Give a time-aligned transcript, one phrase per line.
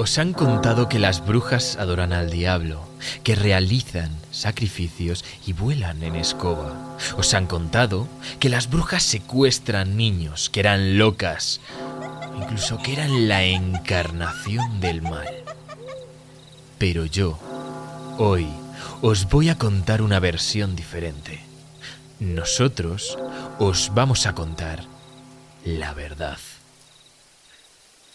[0.00, 2.88] Os han contado que las brujas adoran al diablo,
[3.22, 6.96] que realizan sacrificios y vuelan en escoba.
[7.18, 8.08] Os han contado
[8.38, 11.60] que las brujas secuestran niños, que eran locas,
[12.34, 15.28] incluso que eran la encarnación del mal.
[16.78, 17.38] Pero yo,
[18.16, 18.48] hoy,
[19.02, 21.40] os voy a contar una versión diferente.
[22.20, 23.18] Nosotros
[23.58, 24.82] os vamos a contar
[25.62, 26.38] la verdad.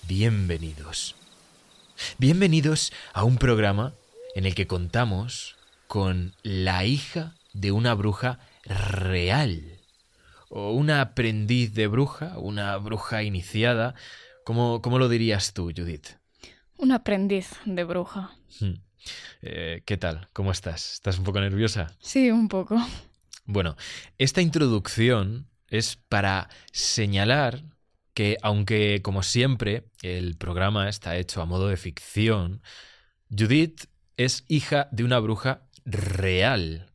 [0.08, 1.16] Bienvenidos.
[2.18, 3.94] Bienvenidos a un programa
[4.36, 5.56] en el que contamos
[5.88, 9.80] con la hija de una bruja real.
[10.50, 13.96] O una aprendiz de bruja, una bruja iniciada.
[14.44, 16.08] ¿Cómo, cómo lo dirías tú, Judith?
[16.78, 18.32] Un aprendiz de bruja.
[18.60, 18.74] Hmm.
[19.42, 20.28] Eh, ¿Qué tal?
[20.34, 20.94] ¿Cómo estás?
[20.94, 21.96] ¿Estás un poco nerviosa?
[22.00, 22.78] Sí, un poco.
[23.46, 23.78] Bueno,
[24.18, 27.64] esta introducción es para señalar
[28.16, 32.64] que aunque como siempre el programa está hecho a modo de ficción,
[33.30, 33.86] Judith
[34.18, 36.92] es hija de una bruja real.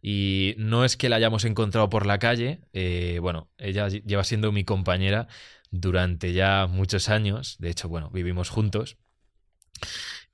[0.00, 4.52] Y no es que la hayamos encontrado por la calle, eh, bueno, ella lleva siendo
[4.52, 5.28] mi compañera
[5.70, 8.96] durante ya muchos años, de hecho, bueno, vivimos juntos.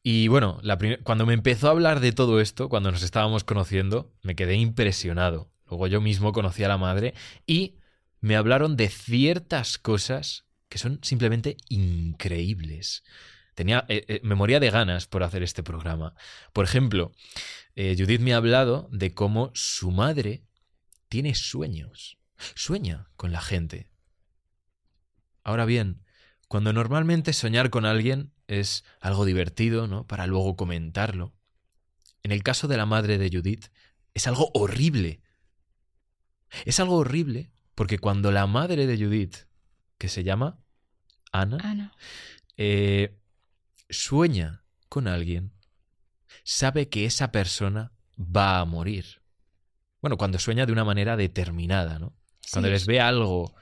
[0.03, 0.61] Y bueno,
[1.03, 5.51] cuando me empezó a hablar de todo esto, cuando nos estábamos conociendo, me quedé impresionado.
[5.69, 7.15] Luego yo mismo conocí a la madre
[7.47, 7.79] y
[8.27, 13.05] me hablaron de ciertas cosas que son simplemente increíbles.
[13.55, 16.13] Tenía, eh, eh, me moría de ganas por hacer este programa.
[16.53, 17.13] Por ejemplo,
[17.77, 20.43] eh, Judith me ha hablado de cómo su madre
[21.09, 22.19] tiene sueños.
[22.57, 23.93] Sueña con la gente.
[25.45, 26.03] Ahora bien,
[26.49, 30.05] cuando normalmente soñar con alguien es algo divertido, ¿no?
[30.05, 31.33] Para luego comentarlo.
[32.25, 33.67] En el caso de la madre de Judith,
[34.15, 35.23] es algo horrible.
[36.65, 39.37] Es algo horrible porque cuando la madre de Judith,
[39.99, 40.59] que se llama
[41.31, 41.93] Ana,
[42.57, 43.21] eh,
[43.91, 45.53] sueña con alguien,
[46.43, 49.21] sabe que esa persona va a morir.
[50.01, 52.17] Bueno, cuando sueña de una manera determinada, ¿no?
[52.51, 53.55] Cuando les ve algo,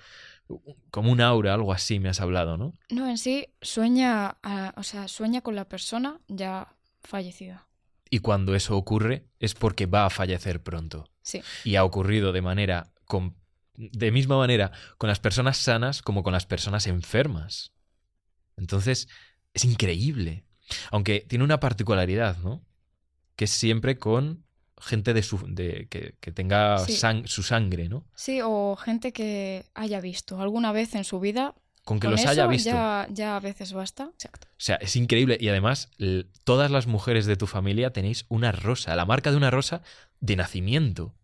[0.93, 2.73] como un aura, algo así me has hablado, ¿no?
[2.91, 4.37] No, en sí sueña,
[4.77, 7.67] o sea, sueña con la persona ya fallecida.
[8.11, 11.11] Y cuando eso ocurre es porque va a fallecer pronto.
[11.23, 11.43] Sí.
[11.65, 12.93] Y ha ocurrido de manera
[13.77, 17.73] de misma manera con las personas sanas como con las personas enfermas.
[18.57, 19.09] Entonces,
[19.53, 20.45] es increíble.
[20.91, 22.63] Aunque tiene una particularidad, ¿no?
[23.37, 24.45] Que es siempre con
[24.81, 28.05] gente de su, de, que, tenga su sangre, ¿no?
[28.15, 31.55] Sí, o gente que haya visto alguna vez en su vida.
[31.85, 32.71] Con que los haya visto.
[32.71, 34.11] Ya, ya, a veces basta.
[34.15, 34.49] Exacto.
[34.51, 35.37] O sea, es increíble.
[35.41, 35.91] Y además,
[36.45, 39.83] todas las mujeres de tu familia tenéis una rosa, la marca de una rosa
[40.21, 41.15] de nacimiento.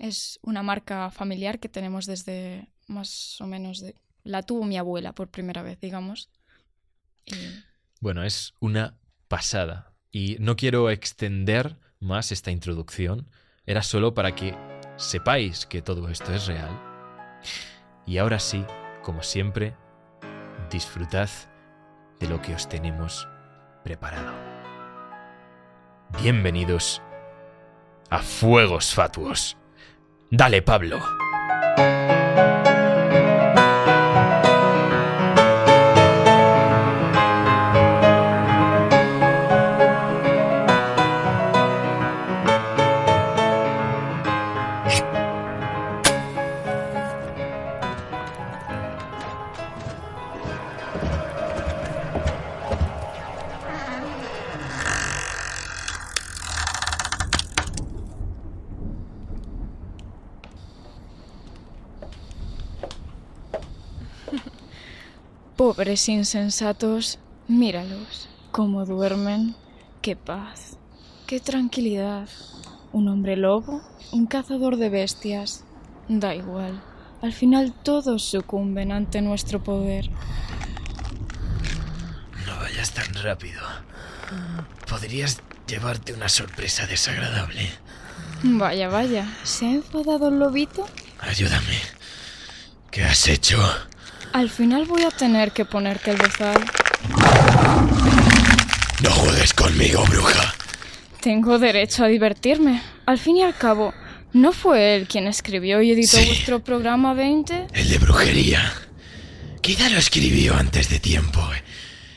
[0.00, 3.94] Es una marca familiar que tenemos desde más o menos de...
[4.24, 6.30] La tuvo mi abuela por primera vez, digamos.
[8.00, 8.96] Bueno, es una
[9.28, 9.92] pasada.
[10.10, 13.28] Y no quiero extender más esta introducción.
[13.66, 14.56] Era solo para que
[14.96, 16.80] sepáis que todo esto es real.
[18.06, 18.64] Y ahora sí,
[19.02, 19.76] como siempre,
[20.70, 21.28] disfrutad
[22.20, 23.28] de lo que os tenemos
[23.84, 24.32] preparado.
[26.22, 27.02] Bienvenidos
[28.08, 29.59] a Fuegos Fatuos.
[30.32, 31.00] Dale, Pablo.
[65.90, 67.18] Insensatos,
[67.48, 69.56] míralos, cómo duermen,
[70.02, 70.76] qué paz,
[71.26, 72.28] qué tranquilidad.
[72.92, 73.82] Un hombre lobo,
[74.12, 75.64] un cazador de bestias,
[76.08, 76.80] da igual,
[77.22, 80.08] al final todos sucumben ante nuestro poder.
[82.46, 83.60] No vayas tan rápido.
[84.88, 87.68] Podrías llevarte una sorpresa desagradable.
[88.44, 90.86] Vaya, vaya, ¿se ha enfadado el lobito?
[91.18, 91.78] Ayúdame.
[92.92, 93.58] ¿Qué has hecho?
[94.32, 96.64] Al final voy a tener que ponerte el bozal.
[99.02, 100.54] No juegues conmigo, bruja.
[101.20, 102.80] Tengo derecho a divertirme.
[103.06, 103.92] Al fin y al cabo,
[104.32, 107.66] ¿no fue él quien escribió y editó vuestro programa 20?
[107.72, 108.72] El de brujería.
[109.60, 111.40] Quizá lo escribió antes de tiempo.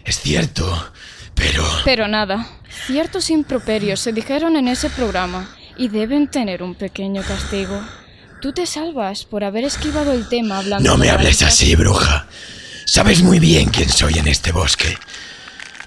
[0.05, 0.91] Es cierto,
[1.33, 1.63] pero...
[1.83, 2.47] Pero nada.
[2.85, 7.81] Ciertos improperios se dijeron en ese programa y deben tener un pequeño castigo.
[8.43, 10.89] Tú te salvas por haber esquivado el tema hablando.
[10.89, 12.25] No me hables así, bruja.
[12.83, 14.97] Sabes muy bien quién soy en este bosque.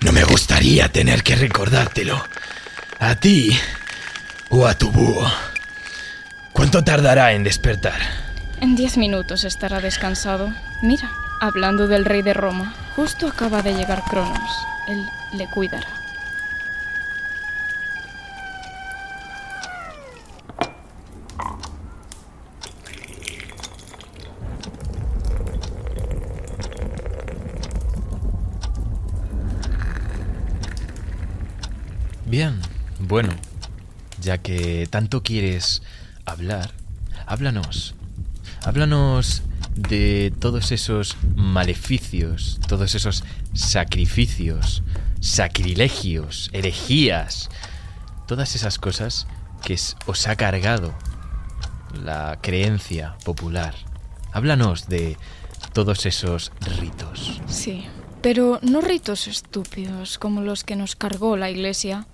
[0.01, 2.19] No me gustaría tener que recordártelo.
[2.99, 3.55] A ti
[4.49, 5.31] o a tu búho.
[6.55, 8.01] ¿Cuánto tardará en despertar?
[8.63, 10.51] En diez minutos estará descansado.
[10.81, 11.11] Mira,
[11.43, 14.51] hablando del rey de Roma, justo acaba de llegar Cronos.
[14.89, 15.05] Él
[15.35, 16.06] le cuidará.
[32.37, 32.61] Bien,
[32.99, 33.31] bueno,
[34.21, 35.81] ya que tanto quieres
[36.27, 36.71] hablar,
[37.25, 37.95] háblanos.
[38.63, 39.43] Háblanos
[39.75, 43.25] de todos esos maleficios, todos esos
[43.55, 44.83] sacrificios,
[45.19, 47.49] sacrilegios, herejías,
[48.27, 49.27] todas esas cosas
[49.65, 50.93] que os ha cargado
[52.05, 53.75] la creencia popular.
[54.35, 55.17] Háblanos de
[55.73, 57.41] todos esos ritos.
[57.47, 57.87] Sí,
[58.21, 62.07] pero no ritos estúpidos como los que nos cargó la iglesia.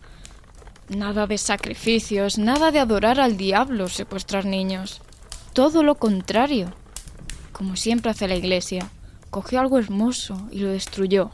[0.89, 5.01] Nada de sacrificios, nada de adorar al diablo, secuestrar niños.
[5.53, 6.73] Todo lo contrario.
[7.53, 8.91] Como siempre hace la iglesia,
[9.31, 11.31] cogió algo hermoso y lo destruyó.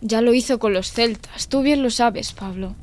[0.00, 2.74] Ya lo hizo con los celtas, tú bien lo sabes, Pablo.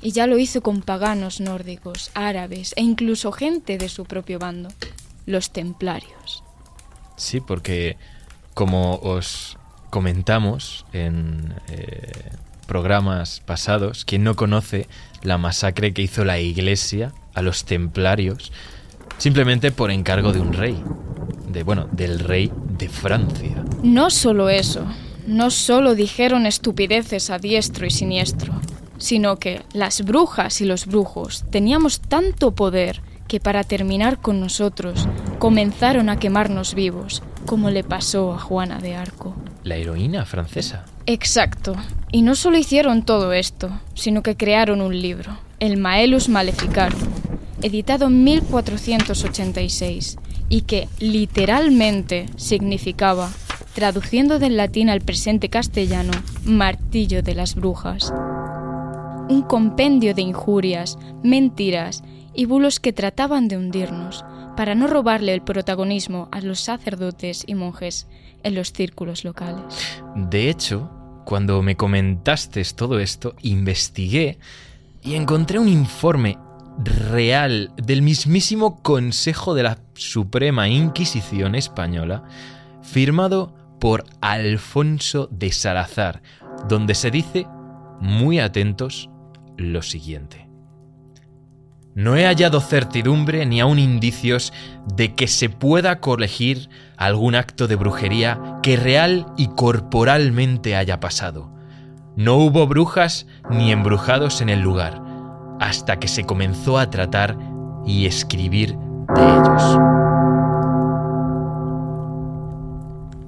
[0.00, 4.68] Y ya lo hizo con paganos nórdicos, árabes e incluso gente de su propio bando,
[5.26, 6.42] los templarios.
[7.16, 7.96] Sí, porque
[8.54, 9.56] como os
[9.90, 12.30] comentamos en eh,
[12.72, 14.88] programas pasados, quien no conoce
[15.22, 18.50] la masacre que hizo la iglesia a los templarios
[19.18, 20.82] simplemente por encargo de un rey,
[21.48, 23.62] de bueno, del rey de Francia.
[23.82, 24.86] No solo eso,
[25.26, 28.54] no solo dijeron estupideces a diestro y siniestro,
[28.96, 35.06] sino que las brujas y los brujos teníamos tanto poder que para terminar con nosotros
[35.38, 39.36] comenzaron a quemarnos vivos, como le pasó a Juana de Arco.
[39.62, 40.86] La heroína francesa.
[41.06, 41.74] Exacto.
[42.12, 47.00] Y no solo hicieron todo esto, sino que crearon un libro, el Maelus Maleficarum,
[47.62, 50.18] editado en 1486,
[50.48, 53.30] y que literalmente significaba,
[53.74, 56.12] traduciendo del latín al presente castellano,
[56.44, 58.12] martillo de las brujas.
[59.28, 62.02] Un compendio de injurias, mentiras
[62.34, 64.24] y bulos que trataban de hundirnos,
[64.56, 68.06] para no robarle el protagonismo a los sacerdotes y monjes
[68.42, 70.02] en los círculos locales.
[70.14, 70.90] De hecho,
[71.24, 74.38] cuando me comentaste todo esto, investigué
[75.02, 76.38] y encontré un informe
[77.10, 82.24] real del mismísimo Consejo de la Suprema Inquisición Española,
[82.82, 86.22] firmado por Alfonso de Salazar,
[86.68, 87.46] donde se dice,
[88.00, 89.10] muy atentos,
[89.56, 90.41] lo siguiente.
[91.94, 94.52] No he hallado certidumbre ni aun indicios
[94.94, 101.52] de que se pueda corregir algún acto de brujería que real y corporalmente haya pasado.
[102.16, 105.02] No hubo brujas ni embrujados en el lugar,
[105.60, 107.36] hasta que se comenzó a tratar
[107.86, 108.74] y escribir
[109.14, 109.78] de ellos.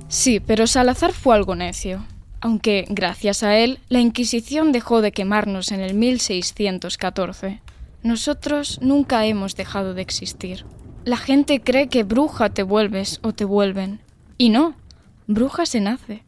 [0.08, 2.04] Sí, pero Salazar fue algo necio.
[2.40, 7.63] Aunque, gracias a él, la Inquisición dejó de quemarnos en el 1614.
[8.04, 10.66] Nosotros nunca hemos dejado de existir.
[11.06, 14.00] La gente cree que bruja te vuelves o te vuelven.
[14.36, 14.76] Y no,
[15.26, 16.22] bruja se nace.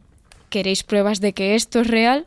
[0.49, 2.25] ¿Queréis pruebas de que esto es real?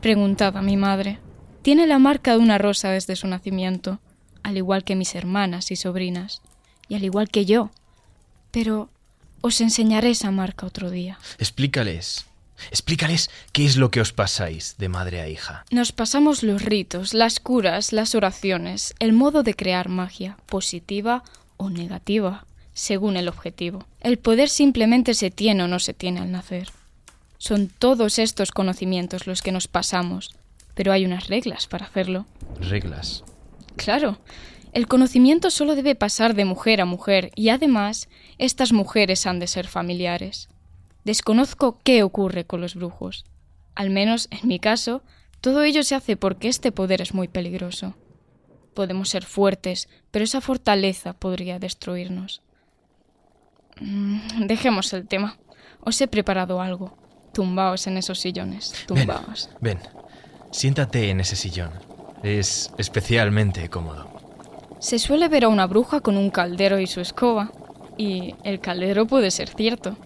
[0.00, 1.18] Preguntad a mi madre.
[1.62, 3.98] Tiene la marca de una rosa desde su nacimiento,
[4.44, 6.40] al igual que mis hermanas y sobrinas,
[6.88, 7.72] y al igual que yo.
[8.52, 8.90] Pero
[9.40, 11.18] os enseñaré esa marca otro día.
[11.38, 12.26] Explícales,
[12.70, 15.64] explícales qué es lo que os pasáis de madre a hija.
[15.70, 21.22] Nos pasamos los ritos, las curas, las oraciones, el modo de crear magia, positiva
[21.56, 23.86] o negativa, según el objetivo.
[24.00, 26.70] El poder simplemente se tiene o no se tiene al nacer.
[27.38, 30.34] Son todos estos conocimientos los que nos pasamos,
[30.74, 32.26] pero hay unas reglas para hacerlo.
[32.60, 33.24] Reglas.
[33.76, 34.18] Claro,
[34.72, 38.08] el conocimiento solo debe pasar de mujer a mujer y además
[38.38, 40.48] estas mujeres han de ser familiares.
[41.04, 43.24] Desconozco qué ocurre con los brujos.
[43.74, 45.02] Al menos, en mi caso,
[45.40, 47.94] todo ello se hace porque este poder es muy peligroso.
[48.74, 52.42] Podemos ser fuertes, pero esa fortaleza podría destruirnos.
[53.80, 55.38] Mm, Dejemos el tema.
[55.80, 56.96] Os he preparado algo.
[57.32, 58.72] Tumbaos en esos sillones.
[58.88, 59.50] Ven, Tumbaos.
[59.60, 59.78] ven,
[60.52, 61.70] siéntate en ese sillón.
[62.22, 64.08] Es especialmente cómodo.
[64.78, 67.52] Se suele ver a una bruja con un caldero y su escoba,
[67.96, 69.96] y el caldero puede ser cierto.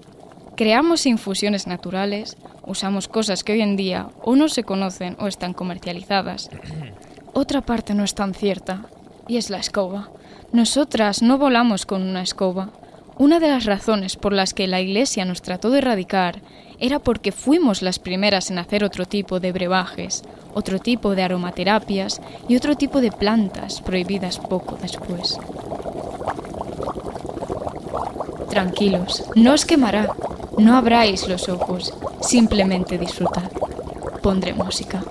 [0.59, 2.37] Creamos infusiones naturales,
[2.67, 6.51] usamos cosas que hoy en día o no se conocen o están comercializadas.
[7.33, 8.87] Otra parte no es tan cierta,
[9.29, 10.11] y es la escoba.
[10.53, 12.71] Nosotras no volamos con una escoba.
[13.19, 16.43] Una de las razones por las que la Iglesia nos trató de erradicar
[16.81, 20.25] era porque fuimos las primeras en hacer otro tipo de brebajes,
[20.55, 25.39] otro tipo de aromaterapias y otro tipo de plantas prohibidas poco después.
[28.51, 30.09] Tranquilos, no os quemará,
[30.59, 33.51] no abráis los ojos, simplemente disfrutad.
[34.23, 35.03] Pondré música.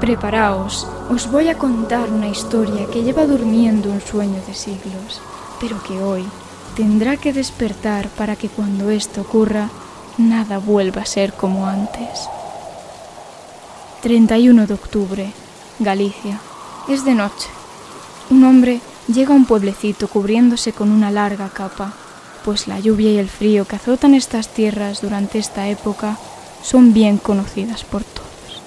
[0.00, 5.20] Preparaos, os voy a contar una historia que lleva durmiendo un sueño de siglos,
[5.60, 6.24] pero que hoy
[6.76, 9.70] tendrá que despertar para que cuando esto ocurra,
[10.18, 12.28] nada vuelva a ser como antes.
[14.02, 15.32] 31 de octubre,
[15.78, 16.38] Galicia.
[16.86, 17.48] Es de noche.
[18.28, 21.92] Un hombre llega a un pueblecito cubriéndose con una larga capa,
[22.44, 26.18] pues la lluvia y el frío que azotan estas tierras durante esta época
[26.62, 28.60] son bien conocidas por todos.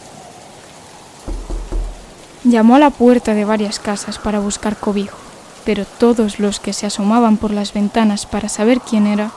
[2.44, 5.18] Llamó a la puerta de varias casas para buscar cobijo,
[5.64, 9.30] pero todos los que se asomaban por las ventanas para saber quién era,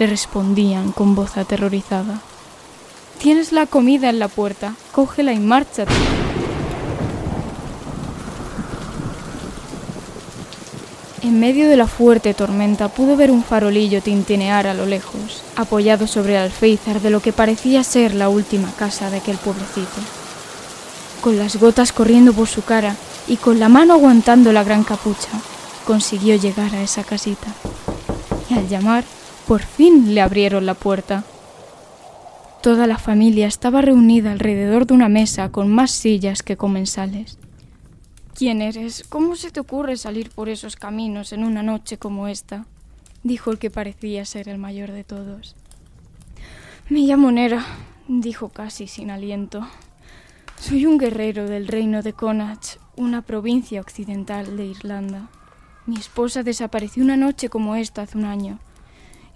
[0.00, 2.20] le respondían con voz aterrorizada.
[3.18, 5.92] Tienes la comida en la puerta, cógela y márchate.
[11.24, 16.06] En medio de la fuerte tormenta pudo ver un farolillo tintinear a lo lejos, apoyado
[16.06, 20.00] sobre el alféizar de lo que parecía ser la última casa de aquel pueblecito
[21.24, 25.30] con las gotas corriendo por su cara y con la mano aguantando la gran capucha,
[25.86, 27.46] consiguió llegar a esa casita.
[28.50, 29.04] Y al llamar,
[29.48, 31.24] por fin le abrieron la puerta.
[32.62, 37.38] Toda la familia estaba reunida alrededor de una mesa con más sillas que comensales.
[38.34, 39.04] ¿Quién eres?
[39.08, 42.66] ¿Cómo se te ocurre salir por esos caminos en una noche como esta?
[43.22, 45.54] dijo el que parecía ser el mayor de todos.
[46.88, 47.64] Me llamo Nera,
[48.08, 49.64] dijo casi sin aliento.
[50.58, 55.28] Soy un guerrero del reino de Connacht, una provincia occidental de Irlanda.
[55.86, 58.58] Mi esposa desapareció una noche como esta hace un año,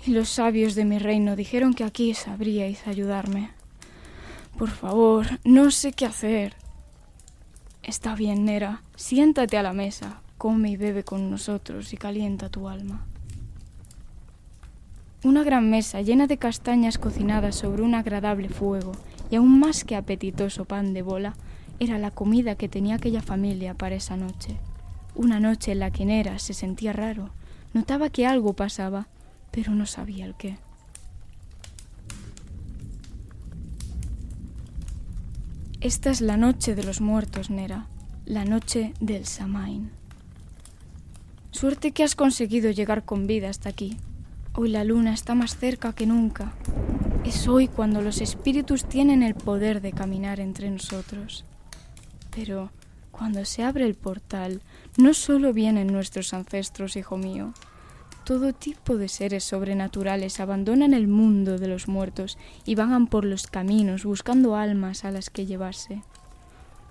[0.05, 3.53] y los sabios de mi reino dijeron que aquí sabríais ayudarme.
[4.59, 6.57] Por favor, no sé qué hacer.
[7.89, 12.69] Está bien, Nera, siéntate a la mesa, come y bebe con nosotros y calienta tu
[12.69, 13.07] alma.
[15.25, 18.93] Una gran mesa llena de castañas cocinadas sobre un agradable fuego
[19.31, 21.35] y aún más que apetitoso pan de bola,
[21.81, 24.59] era la comida que tenía aquella familia para esa noche.
[25.15, 27.31] Una noche en la que Nera se sentía raro,
[27.73, 29.09] notaba que algo pasaba,
[29.51, 30.59] pero no sabía el qué.
[35.81, 37.87] Esta es la noche de los muertos, Nera,
[38.25, 39.91] la noche del Samain.
[41.51, 43.97] Suerte que has conseguido llegar con vida hasta aquí.
[44.55, 46.53] Hoy la luna está más cerca que nunca
[47.29, 51.45] es hoy cuando los espíritus tienen el poder de caminar entre nosotros.
[52.35, 52.71] Pero
[53.11, 54.63] cuando se abre el portal,
[54.97, 57.53] no solo vienen nuestros ancestros, hijo mío.
[58.29, 63.47] Todo tipo de seres sobrenaturales abandonan el mundo de los muertos y vagan por los
[63.47, 66.03] caminos buscando almas a las que llevarse.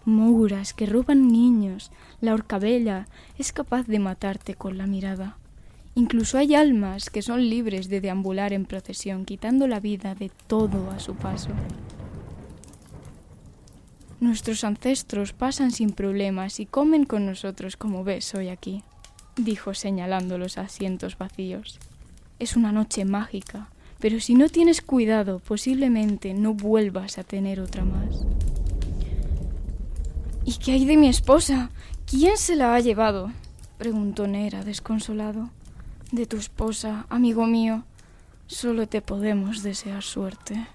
[0.04, 1.92] Mouras que roban niños,
[2.22, 3.06] la horcabella
[3.38, 5.38] es capaz de matarte con la mirada.
[5.94, 10.90] Incluso hay almas que son libres de deambular en procesión, quitando la vida de todo
[10.90, 11.52] a su paso.
[14.20, 18.82] Nuestros ancestros pasan sin problemas y comen con nosotros como ves hoy aquí,
[19.38, 21.80] dijo señalando los asientos vacíos.
[22.40, 27.84] Es una noche mágica, pero si no tienes cuidado posiblemente no vuelvas a tener otra
[27.86, 28.26] más.
[30.46, 31.72] ¿Y qué hay de mi esposa?
[32.06, 33.32] ¿Quién se la ha llevado?
[33.78, 35.50] preguntó Nera desconsolado
[36.12, 37.84] de tu esposa, amigo mío,
[38.48, 40.68] solo te podemos desear suerte.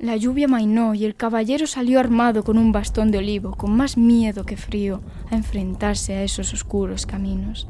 [0.00, 3.98] La lluvia mainó y el caballero salió armado con un bastón de olivo, con más
[3.98, 7.68] miedo que frío, a enfrentarse a esos oscuros caminos.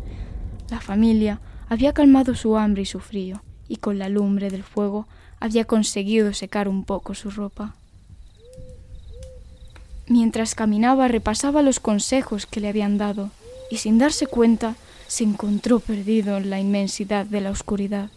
[0.71, 5.09] La familia había calmado su hambre y su frío, y con la lumbre del fuego
[5.41, 7.75] había conseguido secar un poco su ropa.
[10.07, 13.31] Mientras caminaba repasaba los consejos que le habían dado,
[13.73, 14.77] y sin darse cuenta
[15.09, 18.09] se encontró perdido en la inmensidad de la oscuridad.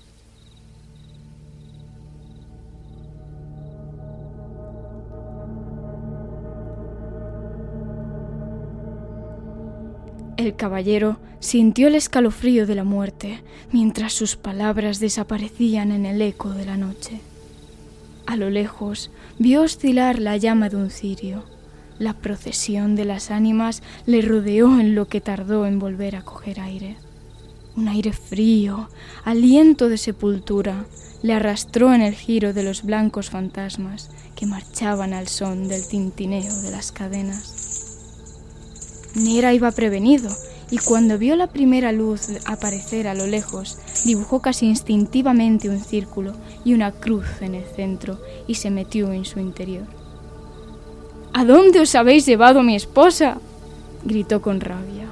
[10.43, 16.49] El caballero sintió el escalofrío de la muerte mientras sus palabras desaparecían en el eco
[16.49, 17.21] de la noche.
[18.25, 19.09] A lo lejos
[19.39, 21.43] vio oscilar la llama de un cirio
[21.99, 26.59] la procesión de las ánimas le rodeó en lo que tardó en volver a coger
[26.59, 26.97] aire.
[27.75, 28.89] Un aire frío,
[29.23, 30.85] aliento de sepultura,
[31.21, 36.53] le arrastró en el giro de los blancos fantasmas que marchaban al son del tintineo
[36.61, 37.72] de las cadenas.
[39.15, 40.29] Nera iba prevenido
[40.71, 46.33] y cuando vio la primera luz aparecer a lo lejos, dibujó casi instintivamente un círculo
[46.65, 48.17] y una cruz en el centro
[48.47, 49.85] y se metió en su interior.
[51.31, 53.37] ¿A dónde os habéis llevado mi esposa?
[54.03, 55.07] gritó con rabia.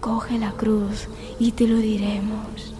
[0.00, 1.08] Coge la cruz
[1.40, 2.72] y te lo diremos,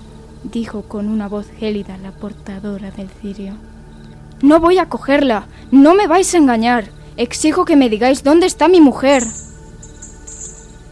[0.44, 3.54] dijo con una voz gélida la portadora del cirio.
[4.42, 6.90] No voy a cogerla, no me vais a engañar.
[7.16, 9.24] Exijo que me digáis dónde está mi mujer.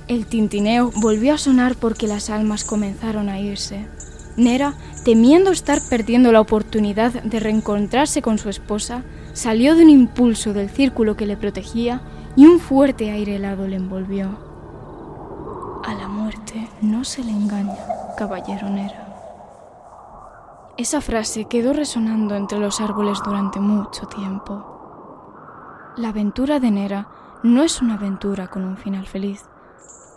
[0.06, 3.88] El tintineo volvió a sonar porque las almas comenzaron a irse.
[4.36, 10.52] Nera, temiendo estar perdiendo la oportunidad de reencontrarse con su esposa, salió de un impulso
[10.52, 12.02] del círculo que le protegía
[12.36, 14.38] y un fuerte aire helado le envolvió.
[15.84, 17.78] A la muerte no se le engaña,
[18.18, 19.04] caballero Nera.
[20.76, 25.94] Esa frase quedó resonando entre los árboles durante mucho tiempo.
[25.96, 27.08] La aventura de Nera
[27.42, 29.44] no es una aventura con un final feliz.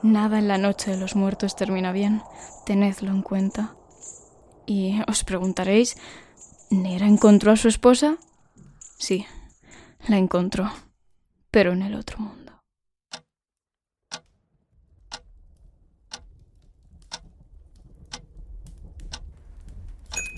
[0.04, 2.22] Nada en la noche de los muertos termina bien,
[2.66, 3.75] tenedlo en cuenta.
[4.66, 5.98] Y os preguntaréis,
[6.70, 8.18] ¿Nera encontró a su esposa?
[9.00, 9.25] Sí,
[10.08, 10.72] la encontró,
[11.50, 12.54] pero en el otro mundo.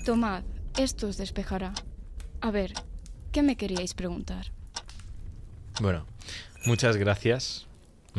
[0.06, 0.42] Tomad,
[0.78, 1.74] esto os despejará.
[2.40, 2.72] A ver,
[3.32, 4.52] ¿qué me queríais preguntar?
[5.80, 6.06] Bueno,
[6.64, 7.69] muchas gracias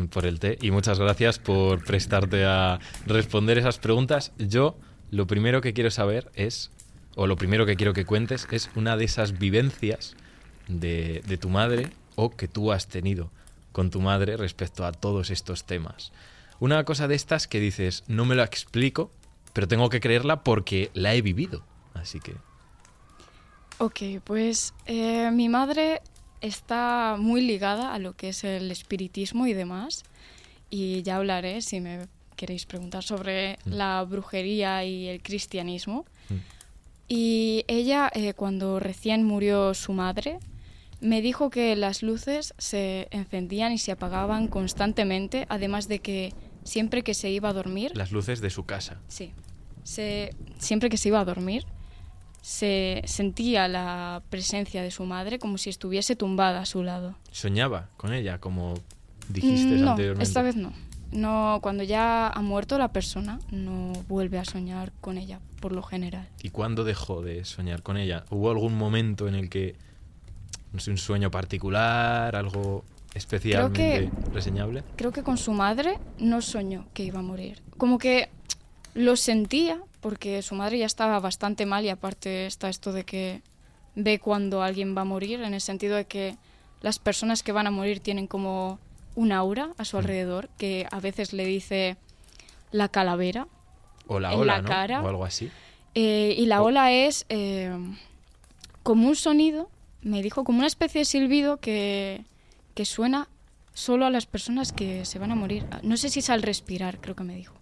[0.10, 4.32] por el té y muchas gracias por prestarte a responder esas preguntas.
[4.38, 4.78] Yo
[5.12, 6.72] lo primero que quiero saber es,
[7.16, 10.16] o lo primero que quiero que cuentes, es una de esas vivencias
[10.68, 13.30] de, tu madre o que tú has tenido
[13.72, 16.12] con tu madre respecto a todos estos temas.
[16.60, 19.12] Una cosa de estas que dices, no me lo explico,
[19.54, 21.64] pero tengo que creerla porque la he vivido.
[21.94, 22.36] Así que...
[23.80, 26.02] Ok, pues eh, mi madre
[26.42, 30.04] está muy ligada a lo que es el espiritismo y demás.
[30.70, 33.70] Y ya hablaré, si me queréis preguntar, sobre Mm.
[33.74, 36.06] la brujería y el cristianismo.
[36.30, 36.34] Mm.
[37.08, 40.40] Y ella, eh, cuando recién murió su madre,
[41.02, 47.04] me dijo que las luces se encendían y se apagaban constantemente, además de que siempre
[47.04, 49.00] que se iba a dormir, Las luces de su casa.
[49.08, 49.34] Sí.
[49.84, 51.66] Se, siempre que se iba a dormir,
[52.42, 57.16] se sentía la presencia de su madre como si estuviese tumbada a su lado.
[57.32, 58.74] Soñaba con ella, como
[59.30, 60.24] dijiste no, anteriormente.
[60.24, 60.74] esta vez no.
[61.12, 65.84] No, cuando ya ha muerto la persona, no vuelve a soñar con ella, por lo
[65.84, 66.28] general.
[66.42, 68.24] ¿Y cuándo dejó de soñar con ella?
[68.30, 69.76] ¿Hubo algún momento en el que,
[70.72, 74.84] no sé, un sueño particular, algo especialmente reseñable?
[74.96, 77.62] Creo que con su madre no soñó que iba a morir.
[77.78, 78.30] Como que
[78.94, 83.42] lo sentía, porque su madre ya estaba bastante mal y aparte está esto de que
[83.96, 86.38] ve cuando alguien va a morir, en el sentido de que
[86.82, 88.80] las personas que van a morir tienen como
[89.16, 91.98] un aura a su alrededor que a veces le dice
[92.72, 93.48] la calavera
[94.08, 94.68] O la En ola, la ¿no?
[94.70, 95.02] cara.
[95.04, 95.52] O algo así.
[95.94, 97.72] Eh, y la O- ola es eh,
[98.84, 99.70] como un sonido,
[100.02, 102.24] me dijo, como una especie de silbido que,
[102.74, 103.28] que suena
[103.74, 105.66] solo a las personas que se van a morir.
[105.84, 107.54] No sé si es al respirar, creo que me dijo.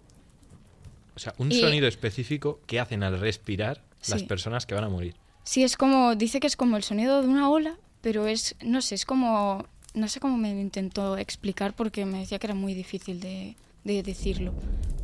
[1.14, 4.88] O sea, un Y- sonido específico que hacen al respirar las personas que van a
[4.88, 5.14] morir.
[5.44, 8.80] Sí, es como, dice que es como el sonido de una ola, pero es, no
[8.82, 12.72] sé, es como, no sé cómo me intentó explicar porque me decía que era muy
[12.74, 14.54] difícil de, de decirlo.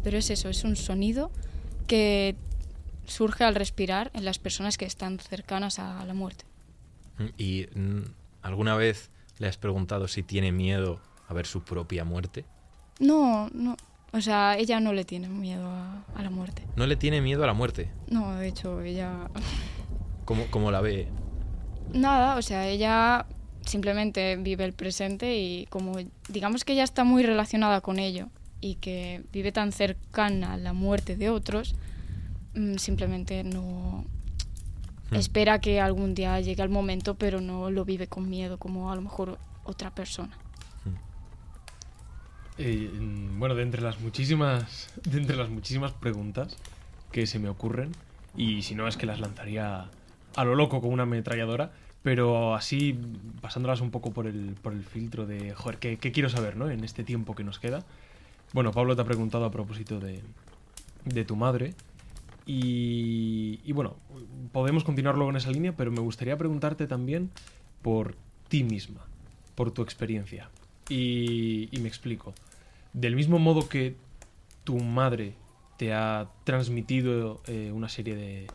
[0.04, 1.30] Pero es eso, es un sonido
[1.86, 2.36] que
[3.06, 6.44] surge al respirar en las personas que están cercanas a la muerte.
[7.38, 8.02] ¿Y mm,
[8.42, 12.44] alguna vez le has preguntado si tiene miedo a ver su propia muerte?
[12.98, 13.76] No, no.
[14.12, 16.62] O sea, ella no le tiene miedo a, a la muerte.
[16.76, 17.90] ¿No le tiene miedo a la muerte?
[18.08, 19.28] No, de hecho, ella...
[20.24, 21.08] ¿Cómo, cómo la ve?
[21.92, 23.26] Nada, o sea, ella
[23.64, 25.96] simplemente vive el presente y como
[26.28, 28.28] digamos que ella está muy relacionada con ello
[28.60, 31.74] y que vive tan cercana a la muerte de otros,
[32.54, 34.04] mm, simplemente no
[35.10, 35.16] Hmm.
[35.16, 38.96] espera que algún día llegue el momento, pero no lo vive con miedo como a
[38.96, 40.36] lo mejor otra persona.
[42.58, 46.56] Eh, mm, bueno, de entre las muchísimas, de entre las muchísimas preguntas
[47.12, 47.92] que se me ocurren,
[48.36, 49.88] y si no es que las lanzaría
[50.34, 52.96] a lo loco con una ametralladora, pero así
[53.40, 56.70] pasándolas un poco por el, por el filtro de, joder, ¿qué, quiero saber, ¿no?
[56.70, 57.82] En este tiempo que nos queda.
[58.52, 60.22] Bueno, Pablo te ha preguntado a propósito de,
[61.04, 61.74] de tu madre.
[62.46, 63.96] Y, y bueno,
[64.52, 67.30] podemos continuar luego en esa línea, pero me gustaría preguntarte también
[67.82, 68.14] por
[68.48, 69.00] ti misma,
[69.56, 70.48] por tu experiencia.
[70.88, 72.34] Y, y me explico.
[72.96, 73.94] Del mismo modo que
[74.64, 75.34] tu madre
[75.76, 78.46] te ha transmitido eh, una serie de,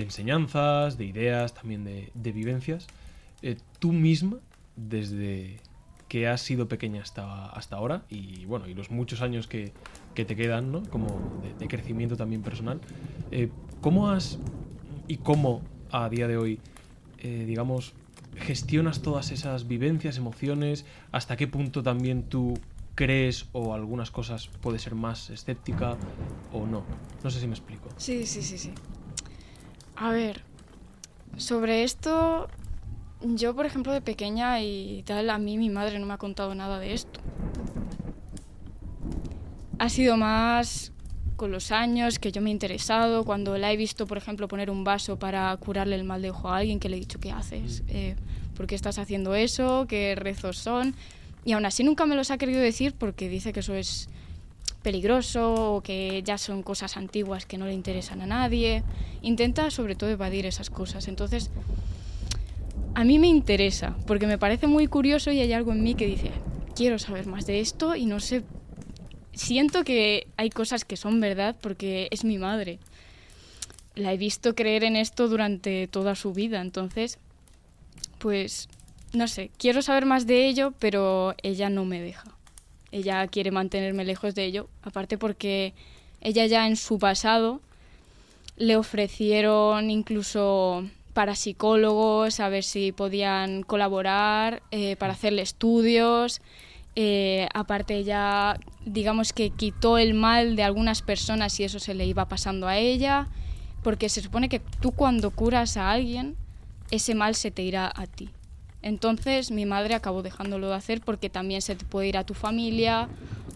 [0.00, 2.86] enseñanzas, de ideas, también de, vivencias,
[3.42, 4.36] eh, tú misma,
[4.76, 5.58] desde
[6.06, 9.72] que has sido pequeña hasta, hasta ahora y bueno, y los muchos años que,
[10.14, 10.84] que te quedan, ¿no?
[10.84, 12.80] Como de, crecimiento también personal.
[13.32, 13.50] Eh,
[13.80, 14.38] ¿Cómo has
[15.08, 16.60] y cómo a día de hoy,
[17.20, 17.92] digamos,
[18.36, 20.86] gestionas todas esas vivencias, emociones?
[21.10, 22.54] ¿Hasta qué punto también tú
[22.94, 25.96] crees o algunas cosas puede ser más escéptica
[26.52, 26.84] o no?
[27.22, 27.88] No sé si me explico.
[27.96, 28.72] Sí, sí, sí, sí.
[29.96, 30.42] A ver,
[31.36, 32.48] sobre esto,
[33.22, 36.54] yo por ejemplo de pequeña y tal, a mí mi madre no me ha contado
[36.54, 37.20] nada de esto.
[39.78, 40.92] Ha sido más
[41.36, 44.70] con los años que yo me he interesado, cuando la he visto, por ejemplo, poner
[44.70, 47.32] un vaso para curarle el mal de ojo a alguien, que le he dicho, ¿qué
[47.32, 47.82] haces?
[47.88, 48.14] Eh,
[48.54, 49.86] ¿Por qué estás haciendo eso?
[49.88, 50.94] ¿Qué rezos son?
[51.44, 54.08] Y aún así nunca me los ha querido decir porque dice que eso es
[54.82, 58.82] peligroso o que ya son cosas antiguas que no le interesan a nadie.
[59.22, 61.08] Intenta sobre todo evadir esas cosas.
[61.08, 61.50] Entonces,
[62.94, 66.06] a mí me interesa porque me parece muy curioso y hay algo en mí que
[66.06, 66.30] dice,
[66.74, 68.42] quiero saber más de esto y no sé,
[69.32, 72.78] siento que hay cosas que son verdad porque es mi madre.
[73.94, 77.18] La he visto creer en esto durante toda su vida, entonces,
[78.18, 78.68] pues,
[79.12, 82.24] no sé, quiero saber más de ello, pero ella no me deja
[82.92, 85.74] ella quiere mantenerme lejos de ello, aparte porque
[86.20, 87.60] ella ya en su pasado
[88.56, 96.40] le ofrecieron incluso para psicólogos a ver si podían colaborar, eh, para hacerle estudios.
[96.96, 102.06] Eh, aparte ella, digamos que quitó el mal de algunas personas y eso se le
[102.06, 103.28] iba pasando a ella,
[103.82, 106.36] porque se supone que tú cuando curas a alguien,
[106.90, 108.30] ese mal se te irá a ti.
[108.82, 112.34] Entonces mi madre acabó dejándolo de hacer porque también se te puede ir a tu
[112.34, 113.08] familia,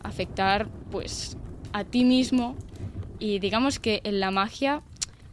[0.02, 1.36] afectar pues
[1.72, 2.56] a ti mismo
[3.18, 4.82] y digamos que en la magia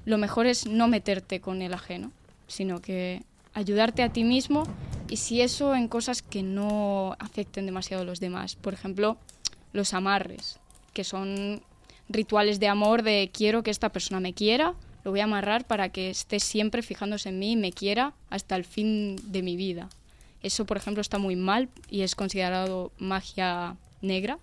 [0.06, 2.12] lo mejor es no meterte con el ajeno,
[2.48, 3.24] sino que
[3.54, 4.64] ayudarte a ti mismo
[5.10, 8.56] y si eso en cosas que no afecten demasiado a los demás.
[8.56, 9.18] Por ejemplo,
[9.74, 10.60] los amarres,
[10.94, 11.62] que son
[12.08, 14.74] rituales de amor de quiero que esta persona me quiera
[15.04, 18.56] lo voy a amarrar para que esté siempre fijándose en mí y me quiera hasta
[18.56, 19.90] el fin de mi vida.
[20.44, 24.40] Eso, por ejemplo, está muy mal y es considerado magia negra.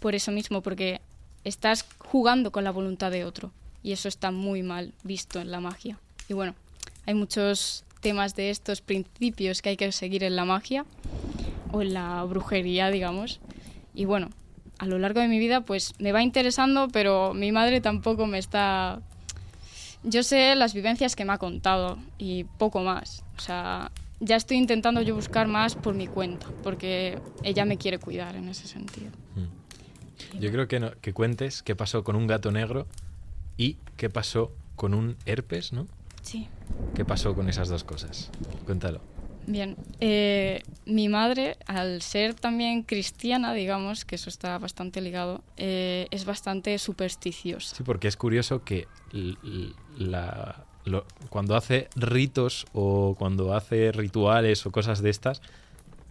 [0.00, 1.00] Por eso mismo, porque
[1.44, 5.60] estás jugando con la voluntad de otro y eso está muy mal visto en la
[5.60, 5.98] magia.
[6.28, 6.54] Y bueno,
[7.06, 10.84] hay muchos temas de estos principios que hay que seguir en la magia
[11.72, 13.40] o en la brujería, digamos.
[13.94, 14.30] Y bueno,
[14.78, 18.38] a lo largo de mi vida pues me va interesando, pero mi madre tampoco me
[18.38, 19.00] está
[20.02, 23.24] yo sé las vivencias que me ha contado y poco más.
[23.36, 27.98] O sea, ya estoy intentando yo buscar más por mi cuenta, porque ella me quiere
[27.98, 29.10] cuidar en ese sentido.
[29.36, 30.40] Mm.
[30.40, 32.86] Yo creo que, que cuentes qué pasó con un gato negro
[33.56, 35.86] y qué pasó con un herpes, ¿no?
[36.22, 36.48] Sí.
[36.94, 38.30] ¿Qué pasó con esas dos cosas?
[38.66, 39.00] Cuéntalo.
[39.50, 46.06] Bien, eh, mi madre, al ser también cristiana, digamos, que eso está bastante ligado, eh,
[46.12, 47.74] es bastante supersticiosa.
[47.74, 48.86] Sí, porque es curioso que
[51.30, 55.42] cuando hace ritos o cuando hace rituales o cosas de estas,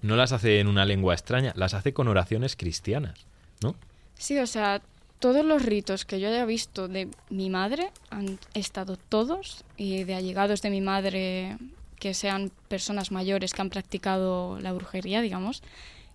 [0.01, 3.25] no las hace en una lengua extraña, las hace con oraciones cristianas,
[3.63, 3.75] ¿no?
[4.15, 4.81] Sí, o sea,
[5.19, 10.15] todos los ritos que yo haya visto de mi madre han estado todos y de
[10.15, 11.57] allegados de mi madre
[11.99, 15.61] que sean personas mayores que han practicado la brujería, digamos,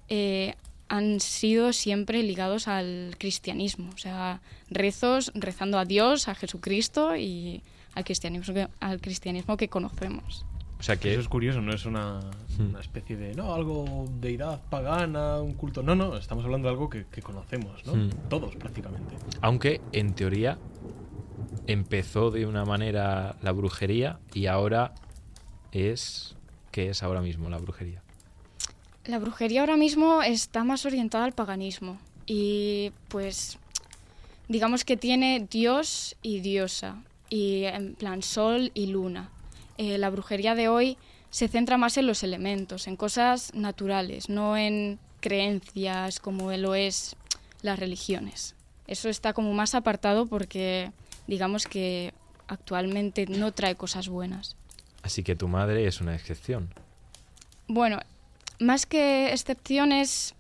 [0.09, 0.55] eh,
[0.89, 7.63] han sido siempre ligados al cristianismo, o sea, rezos rezando a Dios, a Jesucristo y
[7.95, 10.45] al cristianismo que, al cristianismo que conocemos.
[10.79, 12.21] O sea que eso es curioso, no es una,
[12.59, 12.71] hmm.
[12.71, 15.83] una, especie de, no, algo deidad pagana, un culto.
[15.83, 17.95] No, no, estamos hablando de algo que, que conocemos, ¿no?
[17.95, 18.11] Hmm.
[18.29, 19.15] Todos prácticamente.
[19.41, 20.59] Aunque en teoría
[21.67, 24.93] empezó de una manera la brujería y ahora
[25.75, 26.35] es
[26.71, 28.03] qué es ahora mismo la brujería.
[29.05, 33.59] La brujería ahora mismo está más orientada al paganismo y pues
[34.49, 39.31] digamos que tiene dios y diosa y en plan sol y luna.
[39.77, 40.97] Eh, la brujería de hoy
[41.31, 47.17] se centra más en los elementos, en cosas naturales, no en creencias como lo es
[47.63, 48.55] las religiones.
[48.87, 50.93] Eso está como más apartado porque
[51.27, 52.15] digamos que
[52.47, 54.57] actualmente no trae cosas buenas.
[55.05, 56.71] Así que tu madre es una excepción.
[57.69, 58.01] Bueno,
[58.59, 60.35] más que excepciones,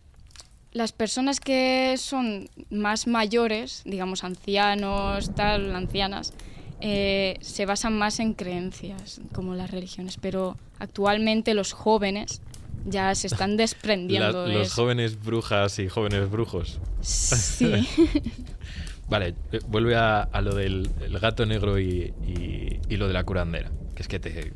[0.72, 6.32] las personas que son más mayores, digamos ancianos, tal, ancianas,
[6.80, 12.40] eh, se basan más en creencias, como las religiones, pero actualmente los jóvenes
[12.86, 16.80] ya se están desprendiendo de Los jóvenes brujas y jóvenes brujos.
[17.02, 17.86] Sí.
[19.10, 20.88] vale, eh, vuelve a, lo del
[21.20, 22.14] gato negro y,
[22.88, 24.52] y, lo de la curandera que es que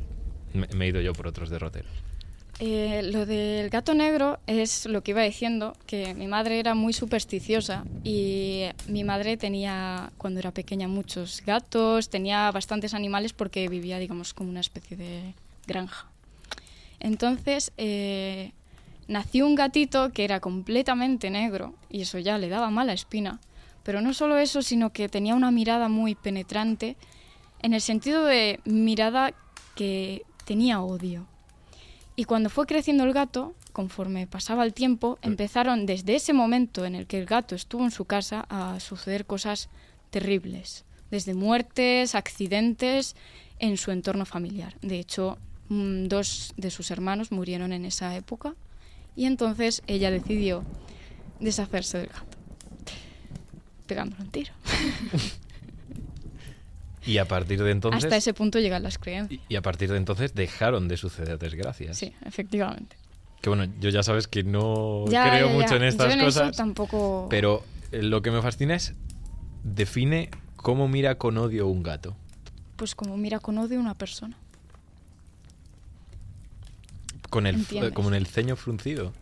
[0.53, 1.91] me, he ido yo por otros derroteros.
[2.61, 6.93] eh, lo del gato negro es lo que iba diciendo, que mi madre era muy
[6.93, 13.99] supersticiosa y mi madre tenía, cuando era pequeña, muchos gatos, tenía bastantes animales porque vivía,
[13.99, 15.35] digamos, como una especie de
[15.67, 16.09] granja.
[17.01, 18.53] Entonces, eh,
[19.07, 23.41] nació un gatito que era completamente negro y eso ya le daba mala espina.
[23.83, 26.97] Pero no solo eso, sino que tenía una mirada muy penetrante
[27.61, 29.33] en el sentido de mirada
[29.75, 31.27] que tenía odio.
[32.17, 36.97] Y cuando fue creciendo el gato, conforme pasaba el tiempo, empezaron desde ese momento en
[36.97, 39.69] el que el gato estuvo en su casa a suceder cosas
[40.11, 43.15] terribles, desde muertes, accidentes
[43.61, 44.75] en su entorno familiar.
[44.83, 48.55] De hecho, mm, dos de sus hermanos murieron en esa época
[49.15, 50.65] y entonces ella decidió
[51.39, 52.37] deshacerse del gato,
[53.87, 54.53] pegándole un tiro.
[57.09, 58.05] Y a partir de entonces.
[58.05, 59.41] Hasta ese punto llegan las creencias.
[59.49, 61.97] Y a partir de entonces dejaron de suceder desgracias.
[61.97, 62.97] Sí, efectivamente.
[63.41, 66.51] Que bueno, yo ya sabes que no creo mucho en estas yo en cosas.
[66.51, 67.27] Eso tampoco.
[67.31, 68.93] Pero eh, lo que me fascina es.
[69.65, 72.15] Define cómo mira con odio un gato.
[72.77, 74.37] Pues como mira con odio una persona.
[77.31, 79.13] Con el, como en el ceño fruncido.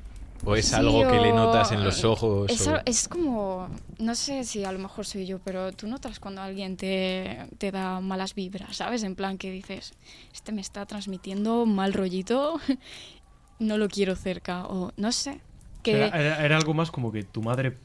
[0.45, 2.51] ¿O es algo que le notas en los ojos?
[2.85, 3.69] Es como,
[3.99, 7.71] no sé si a lo mejor soy yo, pero tú notas cuando alguien te, te,
[7.73, 9.03] da malas vibras, ¿sabes?
[9.03, 9.93] En plan que dices,
[10.33, 12.61] este me está transmitiendo mal rollito,
[13.59, 15.41] no lo quiero cerca, o no sé.
[15.83, 16.07] Que...
[16.07, 17.77] Era, era, algo más como que tu madre,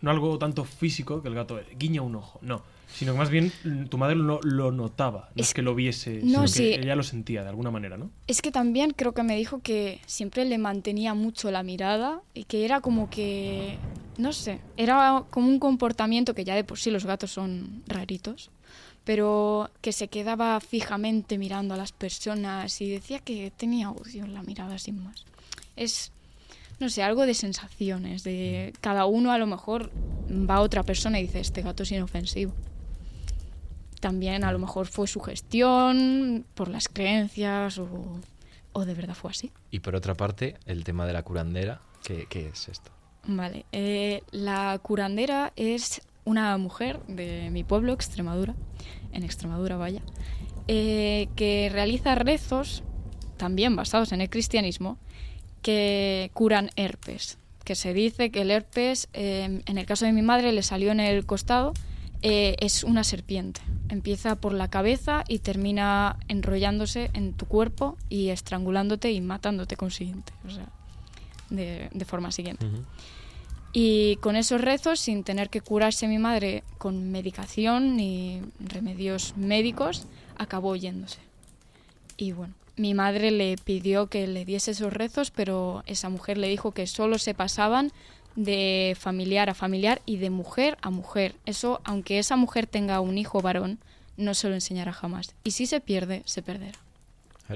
[0.00, 3.52] no algo tanto físico, que el gato guiña un ojo, no sino que más bien
[3.88, 7.42] tu madre lo, lo notaba, no es, que lo viese, sino que ella lo sentía
[7.42, 8.10] de alguna manera, ¿no?
[8.26, 12.44] Es que también creo que me dijo que siempre le mantenía mucho la mirada y
[12.44, 13.78] que era como que,
[14.18, 18.50] no sé, era como un comportamiento que ya de por sí los gatos son raritos,
[19.04, 24.34] pero que se quedaba fijamente mirando a las personas y decía que tenía odio en
[24.34, 25.24] la mirada sin más.
[25.76, 26.12] Es
[26.78, 29.90] no sé, algo de sensaciones, de cada uno a lo mejor
[30.28, 32.52] va a otra persona y dice, este gato es inofensivo
[34.00, 39.52] también a lo mejor fue su gestión, por las creencias o, de verdad fue así.
[39.70, 42.90] Y por otra parte, el tema de la curandera, ¿qué, es esto?
[43.26, 48.54] Vale, eh, la curandera es una mujer de mi pueblo, Extremadura,
[49.12, 50.02] en Extremadura vaya,
[50.68, 52.82] eh, que realiza rezos,
[53.36, 54.98] también basados en el cristianismo,
[55.62, 57.38] que curan herpes.
[57.64, 60.92] Que se dice que el herpes, eh, en el caso de mi madre, le salió
[60.92, 61.72] en el costado
[62.22, 63.60] eh, es una serpiente.
[63.88, 70.32] Empieza por la cabeza y termina enrollándose en tu cuerpo y estrangulándote y matándote consiguiente,
[70.46, 70.68] o sea,
[71.50, 72.66] de, forma siguiente.
[73.72, 80.06] Y con esos rezos, sin tener que curarse mi madre con medicación ni remedios médicos,
[80.38, 81.18] acabó yéndose.
[82.16, 86.48] Y bueno, mi madre le pidió que le diese esos rezos, pero esa mujer le
[86.48, 87.92] dijo que solo se pasaban
[88.36, 91.34] de familiar a familiar y de mujer a mujer.
[91.46, 93.78] Eso, aunque esa mujer tenga un hijo varón,
[94.16, 95.34] no se lo enseñará jamás.
[95.42, 96.78] Y si se pierde, se perderá.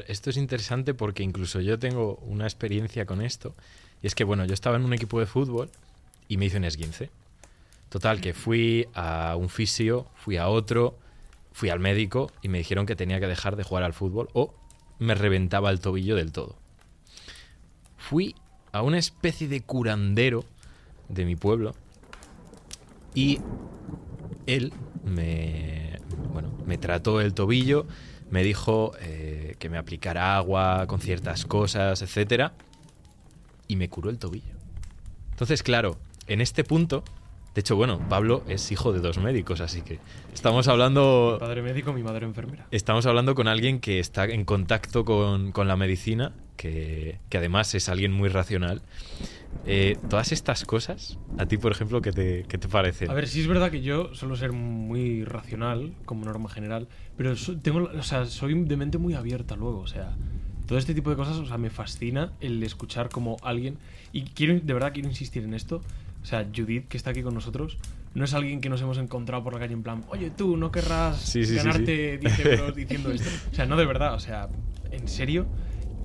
[0.08, 3.54] Esto es interesante porque incluso yo tengo una experiencia con esto.
[4.02, 5.70] Y es que, bueno, yo estaba en un equipo de fútbol
[6.28, 7.10] y me hice un esguince.
[7.88, 10.96] Total, que fui a un fisio, fui a otro,
[11.52, 14.54] fui al médico y me dijeron que tenía que dejar de jugar al fútbol o
[15.00, 16.56] me reventaba el tobillo del todo.
[17.98, 18.36] Fui
[18.70, 20.44] a una especie de curandero
[21.10, 21.74] de mi pueblo.
[23.14, 23.40] Y
[24.46, 24.72] él
[25.04, 25.98] me,
[26.32, 27.86] bueno, me trató el tobillo,
[28.30, 32.54] me dijo eh, que me aplicara agua con ciertas cosas, etcétera,
[33.66, 34.54] y me curó el tobillo.
[35.30, 37.02] Entonces, claro, en este punto,
[37.54, 39.98] de hecho, bueno, Pablo es hijo de dos médicos, así que
[40.32, 41.32] estamos hablando...
[41.34, 42.66] Mi padre médico, mi madre enfermera.
[42.70, 47.74] Estamos hablando con alguien que está en contacto con, con la medicina, que, que, además
[47.74, 48.82] es alguien muy racional.
[49.66, 53.10] Eh, todas estas cosas, a ti, por ejemplo, ¿qué te, ¿qué te parecen?
[53.10, 56.86] A ver, sí es verdad que yo suelo ser muy racional, como norma general,
[57.16, 60.14] pero tengo, o sea, soy de mente muy abierta luego, o sea,
[60.66, 63.76] todo este tipo de cosas, o sea, me fascina el escuchar como alguien,
[64.12, 65.82] y quiero, de verdad quiero insistir en esto,
[66.22, 67.78] o sea, Judith, que está aquí con nosotros,
[68.14, 70.70] no es alguien que nos hemos encontrado por la calle en plan, oye, tú no
[70.70, 73.28] querrás ganarte 10 euros diciendo esto.
[73.50, 74.48] O sea, no de verdad, o sea,
[74.90, 75.46] en serio,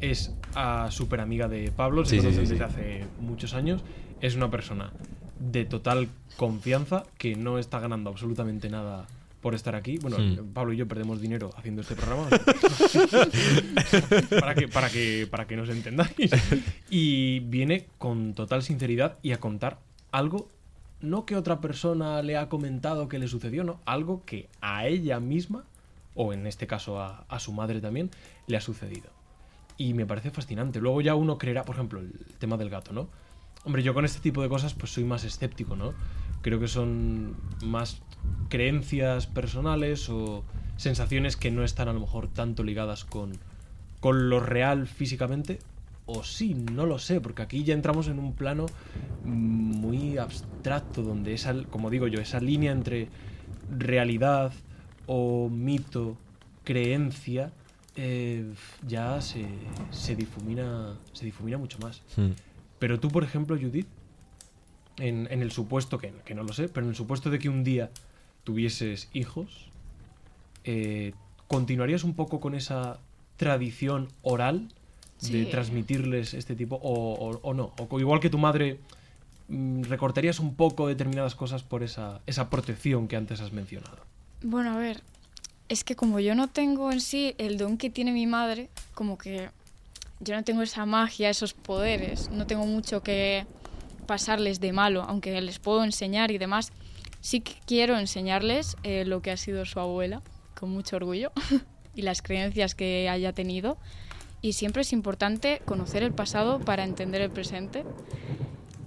[0.01, 3.83] es a súper amiga de Pablo, se conoce desde hace muchos años.
[4.21, 4.91] Es una persona
[5.39, 9.07] de total confianza que no está ganando absolutamente nada
[9.41, 9.97] por estar aquí.
[9.97, 10.53] Bueno, hmm.
[10.53, 12.27] Pablo y yo perdemos dinero haciendo este programa.
[14.39, 16.31] para, que, para, que, para que nos entendáis.
[16.89, 19.79] Y viene con total sinceridad y a contar
[20.17, 20.47] algo,
[21.01, 25.19] no que otra persona le ha comentado que le sucedió, no, algo que a ella
[25.19, 25.65] misma,
[26.15, 28.09] o en este caso a, a su madre también,
[28.47, 29.09] le ha sucedido.
[29.77, 30.79] y me parece fascinante.
[30.79, 33.09] Luego ya uno creerá, por ejemplo, el tema del gato, ¿no?
[33.65, 35.93] Hombre, yo con este tipo de cosas pues soy más escéptico, ¿no?
[36.41, 38.01] Creo que son más
[38.49, 40.43] creencias personales o
[40.77, 43.33] sensaciones que no están a lo mejor tanto ligadas con,
[43.99, 45.59] con lo real físicamente.
[46.05, 48.67] O sí, no lo sé, porque aquí ya entramos en un plano
[49.23, 53.09] muy abstracto, donde esa, como digo yo, esa línea entre
[53.75, 54.53] realidad
[55.07, 56.17] o mito,
[56.63, 57.51] creencia,
[57.95, 58.53] eh,
[58.87, 59.47] ya se,
[59.91, 62.01] se, difumina, se difumina mucho más.
[62.17, 62.31] Hmm.
[62.77, 63.87] Pero tú, por ejemplo, Judith,
[64.97, 67.49] en, en el supuesto, que, que no lo sé, pero en el supuesto de que
[67.49, 67.89] un día
[68.43, 69.69] tuvieses hijos,
[70.63, 71.13] eh,
[71.47, 72.99] ¿continuarías un poco con esa
[73.37, 74.69] tradición oral
[75.21, 77.71] de transmitirles este tipo o, o- o no?
[77.77, 78.79] O igual que tu madre,
[79.47, 83.97] mm, recortarías un poco determinadas cosas por esa, esa protección que antes has mencionado.
[84.41, 85.01] Bueno, a ver,
[85.69, 89.17] es que como yo no tengo en sí el don que tiene mi madre, como
[89.17, 89.49] que
[90.19, 93.45] yo no tengo esa magia, esos poderes, no tengo mucho que
[94.05, 96.71] pasarles de malo, aunque les puedo enseñar y demás.
[97.21, 100.21] Sí que quiero enseñarles eh, lo que ha sido su abuela,
[100.53, 101.31] con mucho orgullo,
[101.95, 103.77] y las creencias que haya tenido.
[104.45, 107.83] Y siempre es importante conocer el pasado para entender el presente.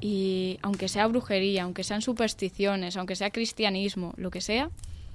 [0.00, 4.70] Y aunque sea brujería, aunque sean supersticiones, aunque sea cristianismo, lo que sea,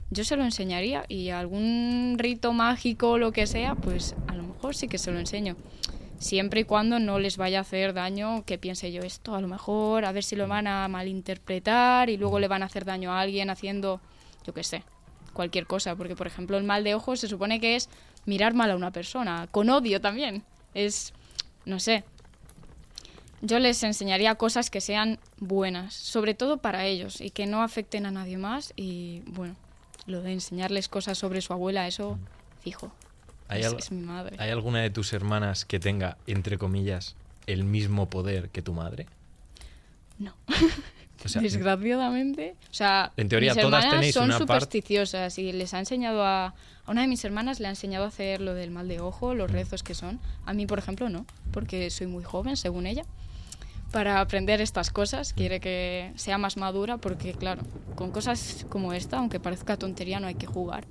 [0.09, 4.43] yo se lo enseñaría y algún rito mágico o lo que sea, pues a lo
[4.43, 5.55] mejor sí que se lo enseño.
[6.19, 9.47] Siempre y cuando no les vaya a hacer daño que piense yo esto, a lo
[9.47, 13.13] mejor, a ver si lo van a malinterpretar y luego le van a hacer daño
[13.13, 14.01] a alguien haciendo,
[14.45, 14.83] yo qué sé,
[15.31, 15.95] cualquier cosa.
[15.95, 17.87] Porque, por ejemplo, el mal de ojos se supone que es
[18.25, 20.43] mirar mal a una persona, con odio también.
[20.73, 21.13] Es,
[21.65, 22.03] no sé,
[23.41, 28.05] yo les enseñaría cosas que sean buenas, sobre todo para ellos y que no afecten
[28.05, 28.73] a nadie más.
[28.75, 29.55] Y bueno,
[30.05, 32.17] lo de enseñarles cosas sobre su abuela, eso
[32.61, 32.91] fijo.
[33.49, 34.37] ¿Hay, es, al- es mi madre.
[34.39, 39.05] ¿Hay alguna de tus hermanas que tenga, entre comillas, el mismo poder que tu madre?
[40.17, 40.33] No.
[41.25, 42.55] O sea, Desgraciadamente.
[42.69, 46.53] O sea, En teoría, mis todas tenéis son una supersticiosas y les ha enseñado a.
[46.85, 49.33] A una de mis hermanas le ha enseñado a hacer lo del mal de ojo,
[49.33, 50.19] los rezos que son.
[50.45, 53.05] A mí, por ejemplo, no, porque soy muy joven, según ella.
[53.93, 57.61] Para aprender estas cosas, quiere que sea más madura, porque, claro,
[57.95, 60.85] con cosas como esta, aunque parezca tontería, no hay que jugar.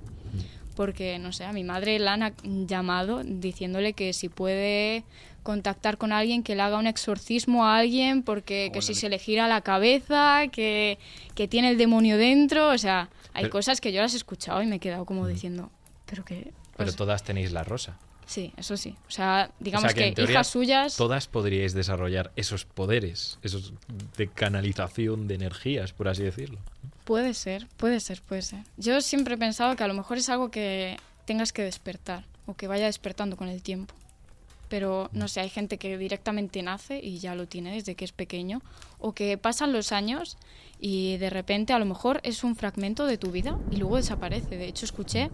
[0.75, 2.33] Porque, no sé, a mi madre la han
[2.65, 5.03] llamado diciéndole que si puede
[5.43, 9.19] contactar con alguien, que le haga un exorcismo a alguien, porque que si se le
[9.19, 10.97] gira la cabeza, que,
[11.35, 12.69] que tiene el demonio dentro.
[12.69, 15.27] O sea, hay Pero- cosas que yo las he escuchado y me he quedado como
[15.27, 15.69] diciendo,
[16.05, 16.35] pero que...
[16.75, 17.97] pero pues, todas tenéis la rosa.
[18.25, 18.95] sí, eso sí.
[19.07, 20.95] O sea, digamos O sea, que, en teoría, hijas suyas...
[20.95, 23.73] Todas podríais desarrollar esos poderes, esos
[24.17, 26.59] de canalización de energías, por así decirlo.
[27.03, 28.63] Puede ser, puede ser, puede ser.
[28.77, 32.53] Yo siempre he pensado que a lo mejor es algo que tengas que despertar o
[32.55, 33.93] que vaya despertando con el tiempo.
[34.73, 38.11] Pero no sé, hay gente que directamente nace y ya lo tiene desde que es
[38.11, 38.63] pequeño
[38.97, 40.35] o que pasan los años
[40.79, 44.57] y de repente a lo mejor es un fragmento de tu vida y luego desaparece.
[44.57, 45.29] De hecho, escuché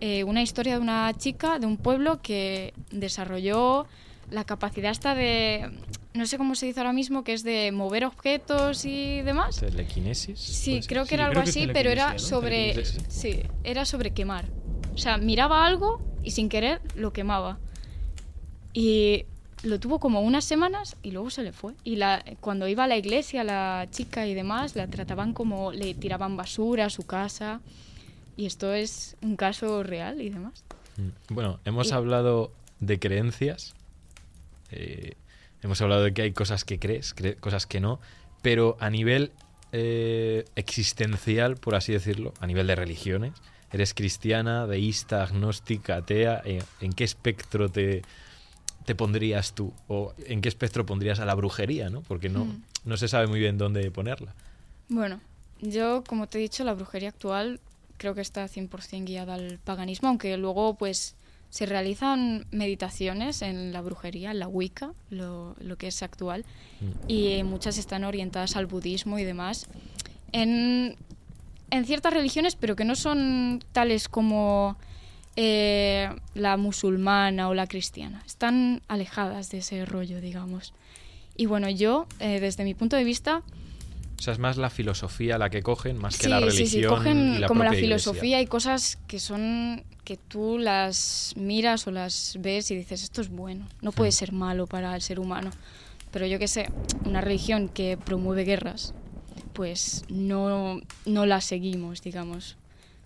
[0.00, 3.86] eh, una historia de una chica de un pueblo que desarrolló
[4.28, 5.70] la capacidad esta de,
[6.12, 9.60] no sé cómo se dice ahora mismo, que es de mover objetos y demás.
[9.60, 10.40] Telequinesis.
[10.40, 14.46] Sí, creo que Sí, era algo así, pero era sobre sí, era sobre quemar.
[14.92, 17.60] O sea, miraba algo y sin querer lo quemaba.
[18.74, 19.24] Y
[19.62, 21.72] lo tuvo como unas semanas y luego se le fue.
[21.84, 25.94] Y la, cuando iba a la iglesia, la chica y demás, la trataban como le
[25.94, 27.60] tiraban basura a su casa.
[28.36, 30.64] Y esto es un caso real y demás.
[30.98, 31.34] Mm.
[31.34, 33.74] Bueno, hemos Y- hablado de creencias.
[34.70, 35.14] eh,
[35.62, 38.00] hemos hablado de que hay cosas que crees, cre- cosas que no.
[38.42, 39.30] Pero a nivel
[39.72, 43.32] eh, existencial, por así decirlo, a nivel de religiones,
[43.72, 46.42] ¿eres cristiana, deísta, agnóstica, atea?
[46.44, 48.02] Eh, ¿En qué espectro te,
[48.84, 49.72] te pondrías tú?
[49.88, 51.90] ¿O en qué espectro pondrías a la brujería?
[51.90, 52.00] ¿no?
[52.02, 52.62] Porque no, Mm.
[52.84, 54.34] no se sabe muy bien dónde ponerla.
[54.88, 55.20] Bueno,
[55.60, 57.60] yo, como te he dicho, la brujería actual
[57.96, 61.14] creo que está 100% guiada al paganismo, aunque luego pues
[61.50, 66.44] se realizan meditaciones en la brujería, en la Wicca, lo, lo que es actual,
[66.80, 66.86] Mm.
[67.10, 69.66] y muchas están orientadas al budismo y demás.
[70.32, 70.96] En,
[71.70, 74.76] en ciertas religiones, pero que no son tales como
[75.36, 78.22] eh, la musulmana o la cristiana.
[78.26, 80.72] Están alejadas de ese rollo, digamos.
[81.36, 83.42] Y bueno, yo, eh, desde mi punto de vista,
[84.18, 86.68] O sea, es más la filosofía la que cogen, más que sí, la religión.
[86.68, 88.12] sí, cogen y la como la propia iglesia.
[88.12, 93.20] filosofía y cosas que son que tú las miras o las ves y dices esto
[93.22, 94.12] es bueno, no puede Mm.
[94.12, 95.50] ser malo para el ser humano.
[96.12, 96.68] Pero yo que sé,
[97.04, 98.94] una religión que promueve guerras,
[99.52, 102.56] pues no, no la seguimos, digamos.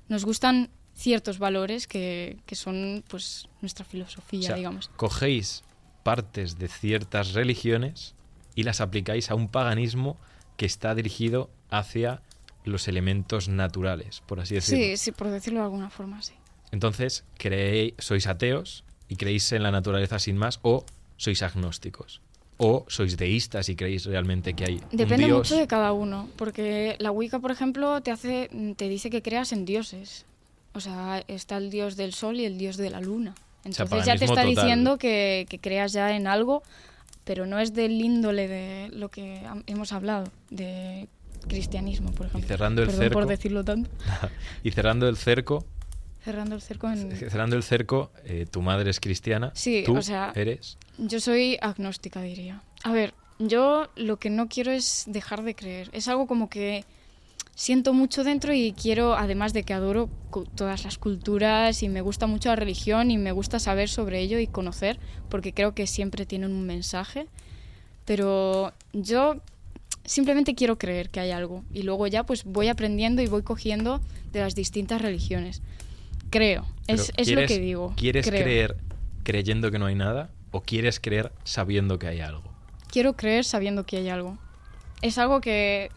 [0.08, 0.68] Nos gustan
[0.98, 4.90] ciertos valores que, que son pues nuestra filosofía, O sea, digamos.
[4.96, 5.62] cogéis
[6.02, 8.14] partes de ciertas religiones
[8.56, 10.16] y las aplicáis a un paganismo
[10.56, 12.20] que está dirigido hacia
[12.64, 14.84] los elementos naturales, por así decirlo.
[14.84, 16.32] Sí, sí, por decirlo de alguna forma, sí.
[16.72, 20.84] Entonces, creéis, sois ateos y creéis en la naturaleza sin más, o
[21.16, 22.20] sois agnósticos.
[22.58, 25.38] O sois deístas y creéis realmente que hay un Depende dios.
[25.38, 29.52] mucho de cada uno, porque la Wicca, por ejemplo, te hace, te dice que creas
[29.52, 30.26] en dioses.
[30.78, 33.34] O sea, está el dios del sol y el dios de la luna.
[33.64, 34.46] Entonces ya te está total.
[34.48, 36.62] diciendo que, que creas ya en algo,
[37.24, 41.08] pero no es del índole de lo que hemos hablado, de
[41.48, 42.46] cristianismo, por ejemplo.
[42.48, 43.18] cerrando el Perdón cerco.
[43.18, 43.90] por decirlo tanto.
[44.62, 45.64] Y cerrando el cerco,
[46.24, 47.16] Cerrando el cerco en...
[47.16, 49.50] cerrando el cerco, eh, tu madre es cristiana.
[49.54, 50.78] Sí, tú o sea- eres.
[50.98, 52.62] Yo soy agnóstica, diría.
[52.84, 55.88] A ver, yo lo que no quiero es dejar de creer.
[55.92, 56.84] Es algo como que
[57.58, 60.08] siento mucho dentro y quiero, además de que adoro
[60.54, 64.38] todas las culturas y me gusta mucho la religión y me gusta saber sobre ello
[64.38, 67.26] y conocer, porque creo que siempre tienen un mensaje.
[68.04, 69.42] Pero yo
[70.04, 74.00] simplemente quiero creer que hay algo y luego ya pues voy aprendiendo y voy cogiendo
[74.32, 75.60] de las distintas religiones.
[76.30, 77.92] Creo, es, es lo ¿quieres- que digo.
[77.96, 78.42] ¿Quieres creo.
[78.44, 78.76] creer
[79.24, 82.44] creyendo que no hay nada o quieres creer sabiendo que hay algo?
[82.90, 84.38] quiero creer sabiendo que hay algo.
[85.02, 85.90] Es algo que,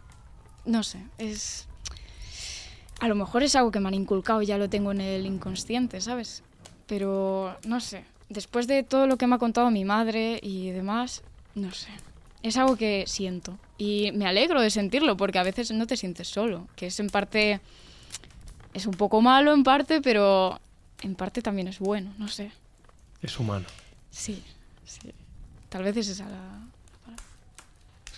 [0.66, 1.68] no sé, es...
[3.00, 6.02] A lo mejor es algo que me han inculcado, ya lo tengo en el inconsciente,
[6.02, 6.44] ¿sabes?
[6.86, 11.24] Pero, no sé, después de todo lo que me ha contado mi madre y demás,
[11.56, 11.90] no sé.
[12.44, 13.58] Es algo que siento.
[13.78, 17.10] Y me alegro de sentirlo, porque a veces no te sientes solo, que es en
[17.10, 17.60] parte...
[18.74, 20.60] Es un poco malo en parte, pero
[21.02, 22.52] en parte también es bueno, no sé.
[23.22, 23.66] Es humano.
[24.12, 24.44] Sí,
[24.86, 25.12] sí.
[25.70, 26.61] Tal vez es esa la,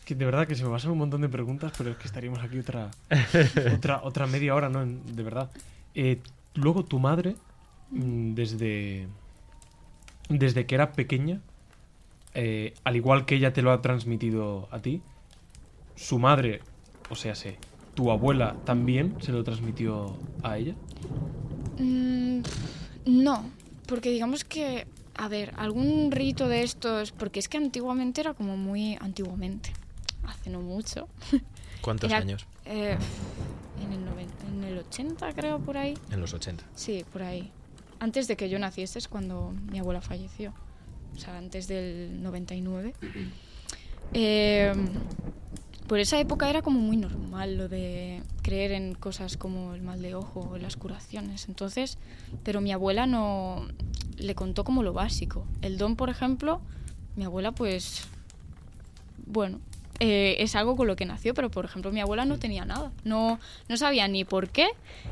[0.04, 2.40] que de verdad que se me pasan un montón de preguntas, pero es que estaríamos
[2.40, 2.92] aquí otra,
[3.76, 4.86] otra, otra media hora, ¿no?
[4.86, 5.50] De verdad.
[5.96, 6.20] Eh,
[6.56, 7.36] luego tu madre,
[7.92, 9.08] mm, desde,
[10.30, 11.42] desde que era pequeña,
[12.34, 15.02] eh, al igual que ella te lo ha transmitido a ti,
[15.96, 16.62] su madre,
[17.10, 17.58] o sea, sé,
[17.94, 20.74] tu abuela también se lo transmitió a ella.
[21.78, 22.42] Mm,
[23.06, 23.46] no,
[23.86, 28.58] porque digamos que, a ver, algún rito de estos, porque es que antiguamente era como
[28.58, 29.72] muy antiguamente,
[30.28, 31.08] hace no mucho.
[31.82, 32.46] ¿Cuántos Era- años?
[32.66, 32.98] eh,
[33.84, 35.98] en, el 90, en el 80 creo, por ahí.
[36.12, 36.64] En los 80.
[36.76, 37.52] Sí, por ahí.
[38.00, 40.54] Antes de que yo naciese es cuando mi abuela falleció.
[41.16, 42.94] O sea, antes del 99.
[44.16, 44.72] Eh,
[45.88, 50.02] por esa época era como muy normal lo de creer en cosas como el mal
[50.04, 51.48] de ojo o las curaciones.
[51.50, 51.98] Entonces,
[52.44, 53.68] pero mi abuela no
[54.18, 55.46] le contó como lo básico.
[55.64, 56.62] El don, por ejemplo,
[57.16, 58.04] mi abuela pues
[59.26, 59.60] bueno,
[60.00, 62.92] eh, es algo con lo que nació, pero por ejemplo mi abuela no tenía nada.
[63.04, 63.40] No,
[63.70, 64.68] no sabía ni por qué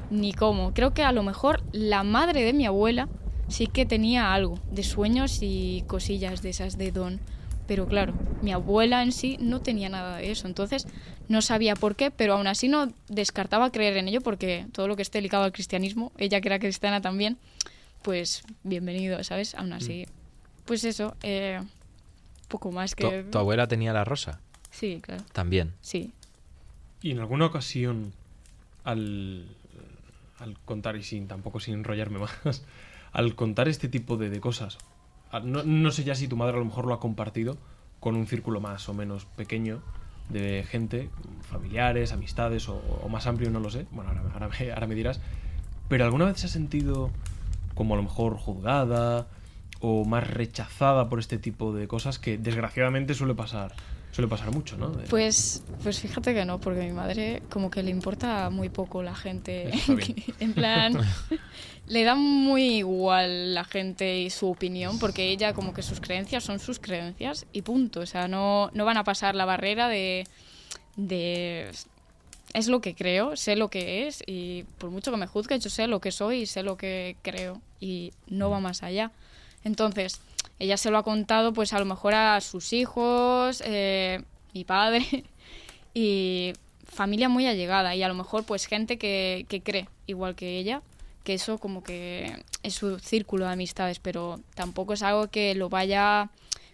[0.10, 0.74] ni cómo.
[0.74, 3.08] Creo que a lo mejor la madre de mi abuela
[3.48, 7.20] sí que tenía algo de sueños y cosillas de esas de don.
[7.68, 10.48] Pero claro, mi abuela en sí no tenía nada de eso.
[10.48, 10.88] Entonces
[11.30, 14.96] no sabía por qué, pero aún así no descartaba creer en ello porque todo lo
[14.96, 17.38] que esté ligado al cristianismo, ella que era cristiana también,
[18.02, 19.56] pues bienvenido, ¿sabes?
[19.56, 20.06] Aún así,
[20.66, 21.62] pues eso, eh,
[22.48, 23.24] poco más ¿Tu, que...
[23.24, 24.42] tu abuela tenía la rosa?
[24.72, 25.24] Sí, claro.
[25.34, 25.74] También.
[25.82, 26.14] Sí.
[27.02, 28.14] Y en alguna ocasión,
[28.84, 29.46] al,
[30.40, 32.32] al contar, y sin tampoco sin enrollarme más,
[33.12, 34.78] al contar este tipo de, de cosas,
[35.44, 37.58] no, no sé ya si tu madre a lo mejor lo ha compartido
[38.00, 39.82] con un círculo más o menos pequeño
[40.30, 41.10] de gente,
[41.42, 43.86] familiares, amistades o, o más amplio, no lo sé.
[43.92, 45.20] Bueno, ahora, ahora me, ahora me dirás.
[45.88, 47.12] Pero ¿alguna vez se ha sentido
[47.76, 49.28] como a lo mejor juzgada
[49.80, 53.74] o más rechazada por este tipo de cosas que desgraciadamente suele pasar,
[54.12, 54.90] suele pasar mucho, ¿no?
[54.90, 58.70] De- Pues, pues fíjate que no, porque a mi madre como que le importa muy
[58.70, 59.72] poco la gente.
[60.40, 60.98] En plan,
[61.88, 66.44] le da muy igual la gente y su opinión, porque ella como que sus creencias
[66.44, 68.02] son sus creencias y punto.
[68.02, 70.26] O sea, no, no van a pasar la barrera de,
[70.98, 71.72] de...
[72.54, 75.70] Es lo que creo, sé lo que es y por mucho que me juzgue, yo
[75.70, 79.12] sé lo que soy y sé lo que creo y no va más allá.
[79.64, 80.22] Entonces,
[80.60, 85.26] ella se lo ha contado pues a lo mejor a sus hijos, eh, mi padre
[85.94, 86.54] y
[86.86, 90.82] familia muy allegada y a lo mejor pues gente que, que cree igual que ella,
[91.24, 95.70] que eso como que es su círculo de amistades, pero tampoco es algo que lo
[95.70, 96.30] vaya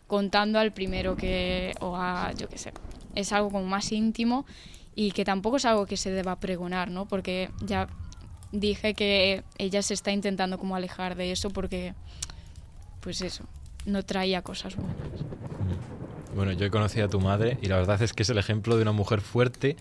[0.07, 2.73] contando al primero que o a yo qué sé.
[3.15, 4.45] Es algo como más íntimo
[4.95, 7.05] y que tampoco es algo que se deba pregonar, ¿no?
[7.05, 7.87] Porque ya
[8.51, 11.93] dije que ella se está intentando como alejar de eso porque
[13.07, 13.45] pues eso,
[13.85, 14.97] no traía cosas buenas.
[16.35, 18.75] Bueno, yo he conocido a tu madre y la verdad es que es el ejemplo
[18.75, 19.77] de una mujer fuerte,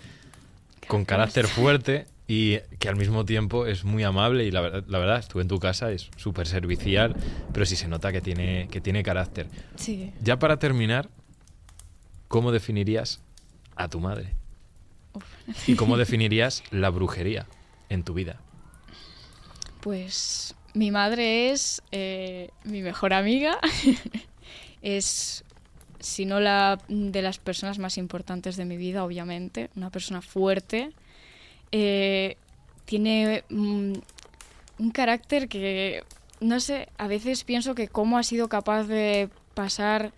[0.87, 5.01] con carácter fuerte y que al mismo tiempo es muy amable y la verdad, la
[5.01, 7.17] verdad estuve en tu casa, es súper servicial,
[7.53, 9.49] pero sí se nota que tiene, que tiene carácter.
[9.75, 10.13] Sí.
[10.23, 11.09] Ya para terminar,
[12.29, 13.21] ¿cómo definirías
[13.75, 14.35] a tu madre?
[15.15, 15.25] Uf.
[15.69, 17.49] ¿Y cómo definirías la brujería
[17.89, 18.41] en tu vida?
[19.81, 23.59] Pues mi madre es eh, mi mejor amiga.
[24.83, 25.43] es,
[25.99, 29.71] si no la de las personas más importantes de mi vida, obviamente.
[29.75, 30.93] Una persona fuerte.
[31.73, 32.37] Eh,
[32.85, 33.95] tiene mm,
[34.79, 36.05] un carácter que,
[36.41, 40.13] no sé, a veces pienso que cómo ha sido capaz de pasar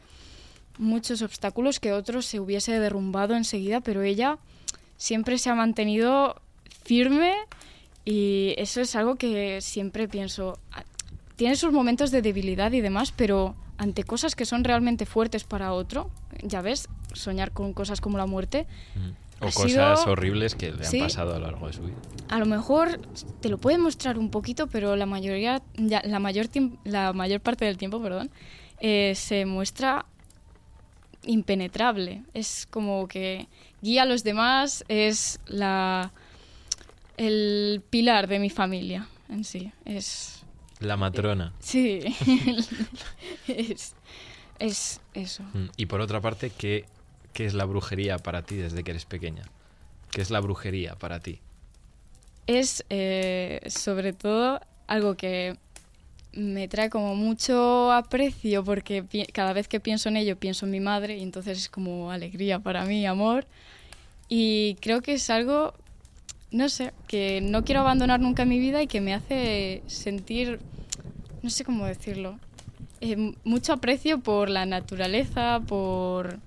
[0.77, 4.39] muchos obstáculos que otros se hubiese derrumbado enseguida, pero ella
[4.97, 6.43] siempre se ha mantenido
[6.85, 7.37] firme
[8.11, 10.59] y eso es algo que siempre pienso.
[10.73, 10.85] ah,
[11.37, 15.73] Tiene sus momentos de debilidad y demás, pero ante cosas que son realmente fuertes para
[15.73, 16.11] otro,
[16.43, 18.67] ya ves, soñar con cosas como la muerte,
[19.41, 20.99] O Ha cosas sido- horribles que le han Sí.
[20.99, 21.95] pasado a lo largo de su vida.
[22.29, 23.01] a lo mejor
[23.41, 26.47] te lo puede mostrar un poquito, pero la mayoría, ya- la mayor,
[26.85, 28.31] la mayor parte del tiempo, perdón,
[28.81, 30.07] eh, se muestra
[31.25, 32.23] impenetrable.
[32.35, 33.49] Es como que
[33.83, 36.13] guía a los demás, es la
[37.19, 39.71] el pilar de mi familia en sí.
[39.85, 40.43] Es
[40.81, 41.53] La matrona.
[41.61, 42.01] sí,
[43.49, 43.95] es,
[44.59, 45.43] es eso.
[45.53, 46.85] Mm, Y por otra parte, ¿qué,
[47.33, 49.43] ¿qué es la brujería para ti desde que eres pequeña?
[50.11, 51.41] ¿Qué es la brujería para ti?
[52.47, 55.59] es eh, sobre todo algo que
[56.33, 59.05] me trae como mucho aprecio porque
[59.35, 62.59] cada vez que pienso en ello pienso en mi madre y entonces es como alegría
[62.59, 63.47] para mí, amor.
[64.31, 65.75] Y creo que es algo,
[66.51, 70.61] no sé, que no quiero abandonar nunca mi vida y que me hace sentir,
[71.43, 72.39] no sé cómo decirlo,
[73.01, 76.39] eh, mucho aprecio por la naturaleza, por,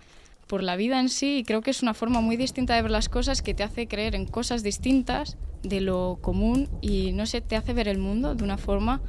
[0.47, 2.91] por la vida en sí y creo que es una forma muy distinta de ver
[2.91, 7.41] las cosas que te hace creer en cosas distintas de lo común y no sé,
[7.41, 9.01] te hace ver el mundo de una forma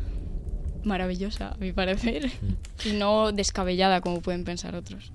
[0.84, 2.30] maravillosa, a mi parecer,
[2.84, 5.12] y no descabellada como pueden pensar otros.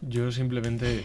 [0.00, 1.04] Yo simplemente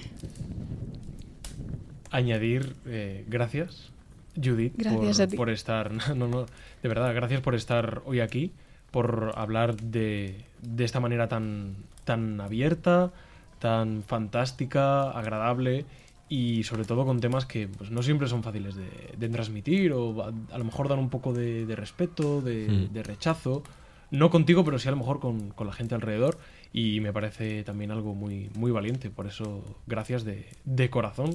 [2.12, 3.92] añadir eh, gracias,
[4.36, 5.38] Judith, Gracias por, a ti.
[5.38, 5.92] por estar.
[6.16, 6.46] No, no,
[6.84, 8.52] de verdad, gracias por estar hoy aquí,
[8.92, 13.12] por hablar de, de esta manera tan, tan abierta,
[13.60, 15.86] tan fantástica, agradable
[16.30, 20.24] y sobre todo con temas que pues, no siempre son fáciles de, de transmitir o
[20.24, 22.94] a, a lo mejor dan un poco de, de respeto, de, Mm.
[22.94, 23.64] de rechazo.
[24.12, 26.38] No contigo, pero sí a lo mejor con, con la gente alrededor.
[26.72, 29.10] Y me parece también algo muy, muy valiente.
[29.10, 31.34] Por eso, gracias de, de corazón.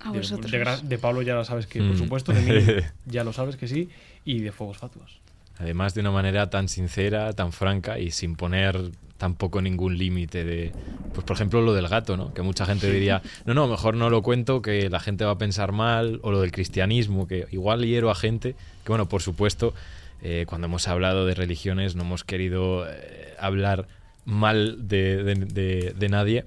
[0.00, 0.50] A de, vosotros.
[0.50, 1.98] de gra- de Pablo ya lo sabes que, por Mm.
[1.98, 2.52] supuesto, de mí
[3.06, 3.88] ya lo sabes que sí.
[4.24, 5.20] Y de Fuegos Fatuos.
[5.58, 10.72] Además, de una manera tan sincera, tan franca y sin poner tampoco ningún límite de.
[11.14, 12.34] Pues, por ejemplo, lo del gato, ¿no?
[12.34, 15.38] Que mucha gente diría, no, no, mejor no lo cuento, que la gente va a
[15.38, 16.20] pensar mal.
[16.22, 18.52] O lo del cristianismo, que igual hiero a gente.
[18.84, 19.72] Que, bueno, por supuesto,
[20.20, 23.88] eh, cuando hemos hablado de religiones, no hemos querido eh, hablar
[24.26, 26.44] mal de, de- de- de nadie.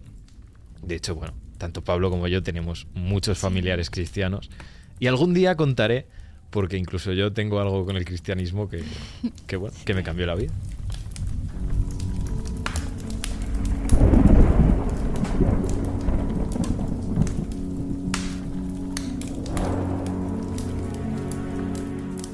[0.83, 4.49] De hecho, bueno, tanto Pablo como yo tenemos muchos familiares cristianos.
[4.97, 6.07] Y algún día contaré,
[6.49, 8.82] porque incluso yo tengo algo con el cristianismo que,
[9.47, 10.51] que, bueno, que me cambió la vida.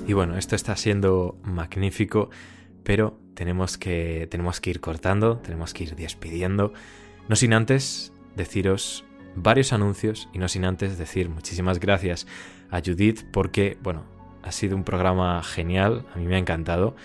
[0.08, 2.30] Y bueno, esto está siendo magnífico,
[2.84, 6.74] pero tenemos que, tenemos que ir cortando, tenemos que ir despidiendo.
[7.28, 9.04] No sin antes deciros
[9.36, 12.28] varios anuncios y no sin antes decir muchísimas gracias
[12.70, 14.04] a Judith porque, bueno,
[14.44, 16.96] ha sido un programa genial, a mí me ha encantado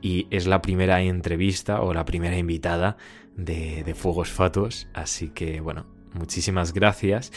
[0.00, 2.96] y es la primera entrevista o la primera invitada
[3.36, 7.32] de, de Fuegos Fatuos, así que, bueno, muchísimas gracias.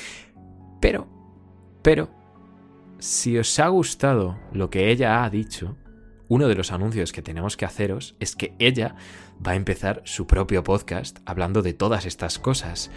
[0.80, 1.08] Pero,
[1.82, 2.10] pero,
[3.00, 5.78] si os ha gustado lo que ella ha dicho,
[6.28, 8.96] uno de los anuncios que tenemos que haceros es que ella
[9.46, 12.90] va a empezar su propio podcast hablando de todas estas cosas,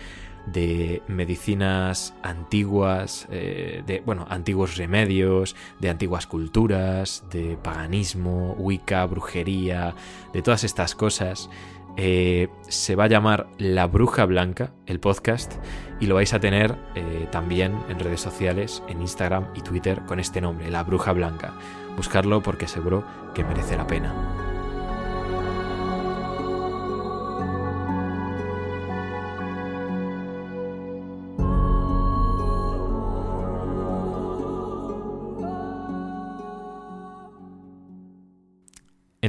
[0.47, 9.95] de medicinas antiguas, eh, de, bueno, antiguos remedios, de antiguas culturas, de paganismo, wicca, brujería,
[10.33, 11.51] de todas estas cosas.
[11.97, 15.53] Eh, se va a llamar La Bruja Blanca, el podcast,
[16.01, 20.19] y lo vais a tener eh, también en redes sociales, en Instagram y Twitter con
[20.19, 21.55] este nombre, La Bruja Blanca.
[21.97, 24.44] Buscarlo porque seguro que merece la pena.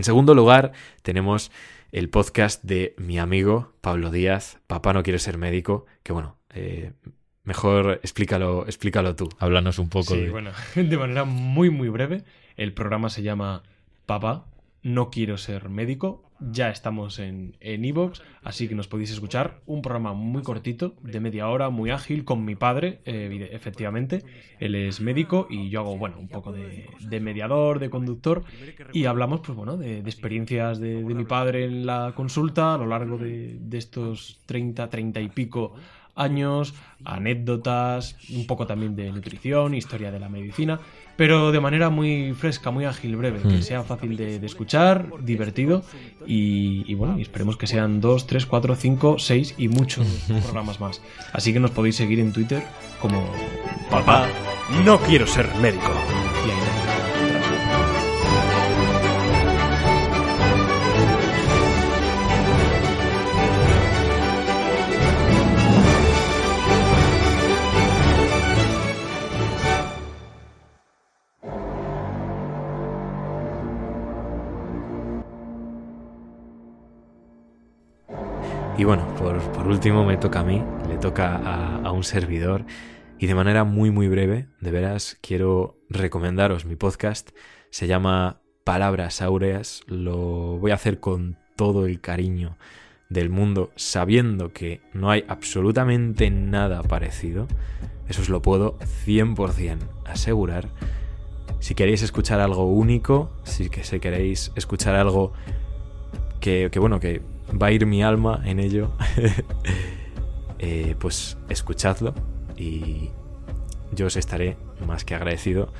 [0.05, 1.51] Segundo lugar, tenemos
[1.91, 6.93] el podcast de mi amigo Pablo Díaz, Papá no quiere ser médico, que bueno, eh,
[7.43, 9.29] mejor explícalo, explícalo tú.
[9.39, 10.29] Háblanos un poco Sí, de...
[10.29, 12.23] bueno, de manera muy, muy breve.
[12.55, 13.63] El programa se llama
[14.05, 14.45] Papá,
[14.81, 16.24] no quiero ser médico.
[16.39, 19.61] Ya estamos en Evox, así que nos podéis escuchar.
[19.65, 24.23] Un programa muy cortito, de media hora, muy ágil, con mi padre, eh, efectivamente.
[24.59, 28.43] Él es médico y yo hago, bueno, un poco de, de mediador, de conductor.
[28.91, 32.87] Y hablamos, pues bueno, de, experiencias de, de mi padre en la consulta a lo
[32.87, 35.73] largo de, de estos 30, 30 y pico
[36.15, 40.79] años, anécdotas, un poco también de nutrición, historia de la medicina,
[41.17, 43.61] pero de manera muy fresca, muy ágil, breve, que Mm.
[43.61, 45.83] sea fácil de, de escuchar, divertido
[46.25, 50.07] y, y bueno, y esperemos que sean dos, tres, cuatro, cinco, seis y muchos
[50.43, 51.01] programas más.
[51.33, 52.63] Así que nos podéis seguir en Twitter
[53.01, 53.25] como
[53.89, 54.27] Papá,
[54.83, 55.91] no quiero ser médico.
[78.77, 82.65] Y bueno, por, por último me toca a mí, le toca a, a un servidor
[83.17, 87.29] y de manera muy muy breve, de veras, quiero recomendaros mi podcast.
[87.69, 92.57] Se llama Palabras Áureas, lo voy a hacer con todo el cariño
[93.09, 97.47] del mundo, sabiendo que no hay absolutamente nada parecido.
[98.09, 100.67] Eso os lo puedo 100% asegurar.
[101.59, 105.31] Si queréis escuchar algo único, si que si queréis escuchar algo
[106.41, 107.21] que, que, bueno, que
[107.51, 108.91] va a ir mi alma en ello,
[110.59, 112.13] eh, pues escuchadlo
[112.57, 113.09] y
[113.91, 115.71] yo os estaré más que agradecido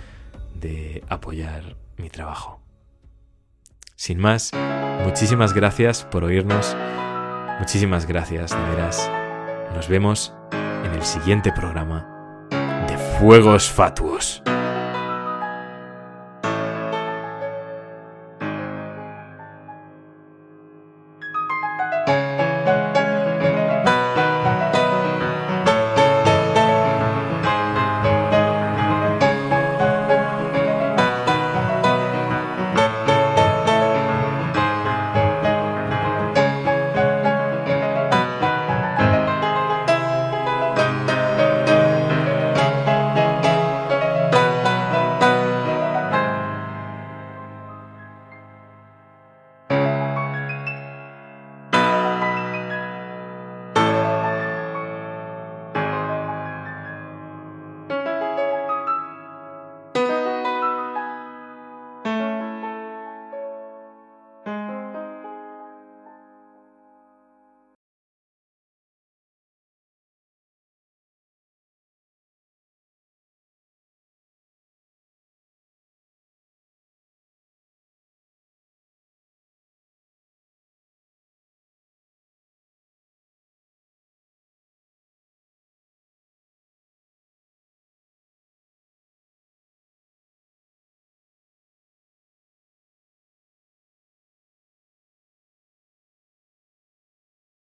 [0.54, 2.62] de apoyar mi trabajo.
[3.96, 4.52] Sin más,
[5.04, 6.76] muchísimas gracias por oírnos,
[7.60, 9.10] muchísimas gracias, de veras.
[9.74, 12.48] Nos vemos en el siguiente programa
[12.88, 14.44] de Fuegos Fatuos.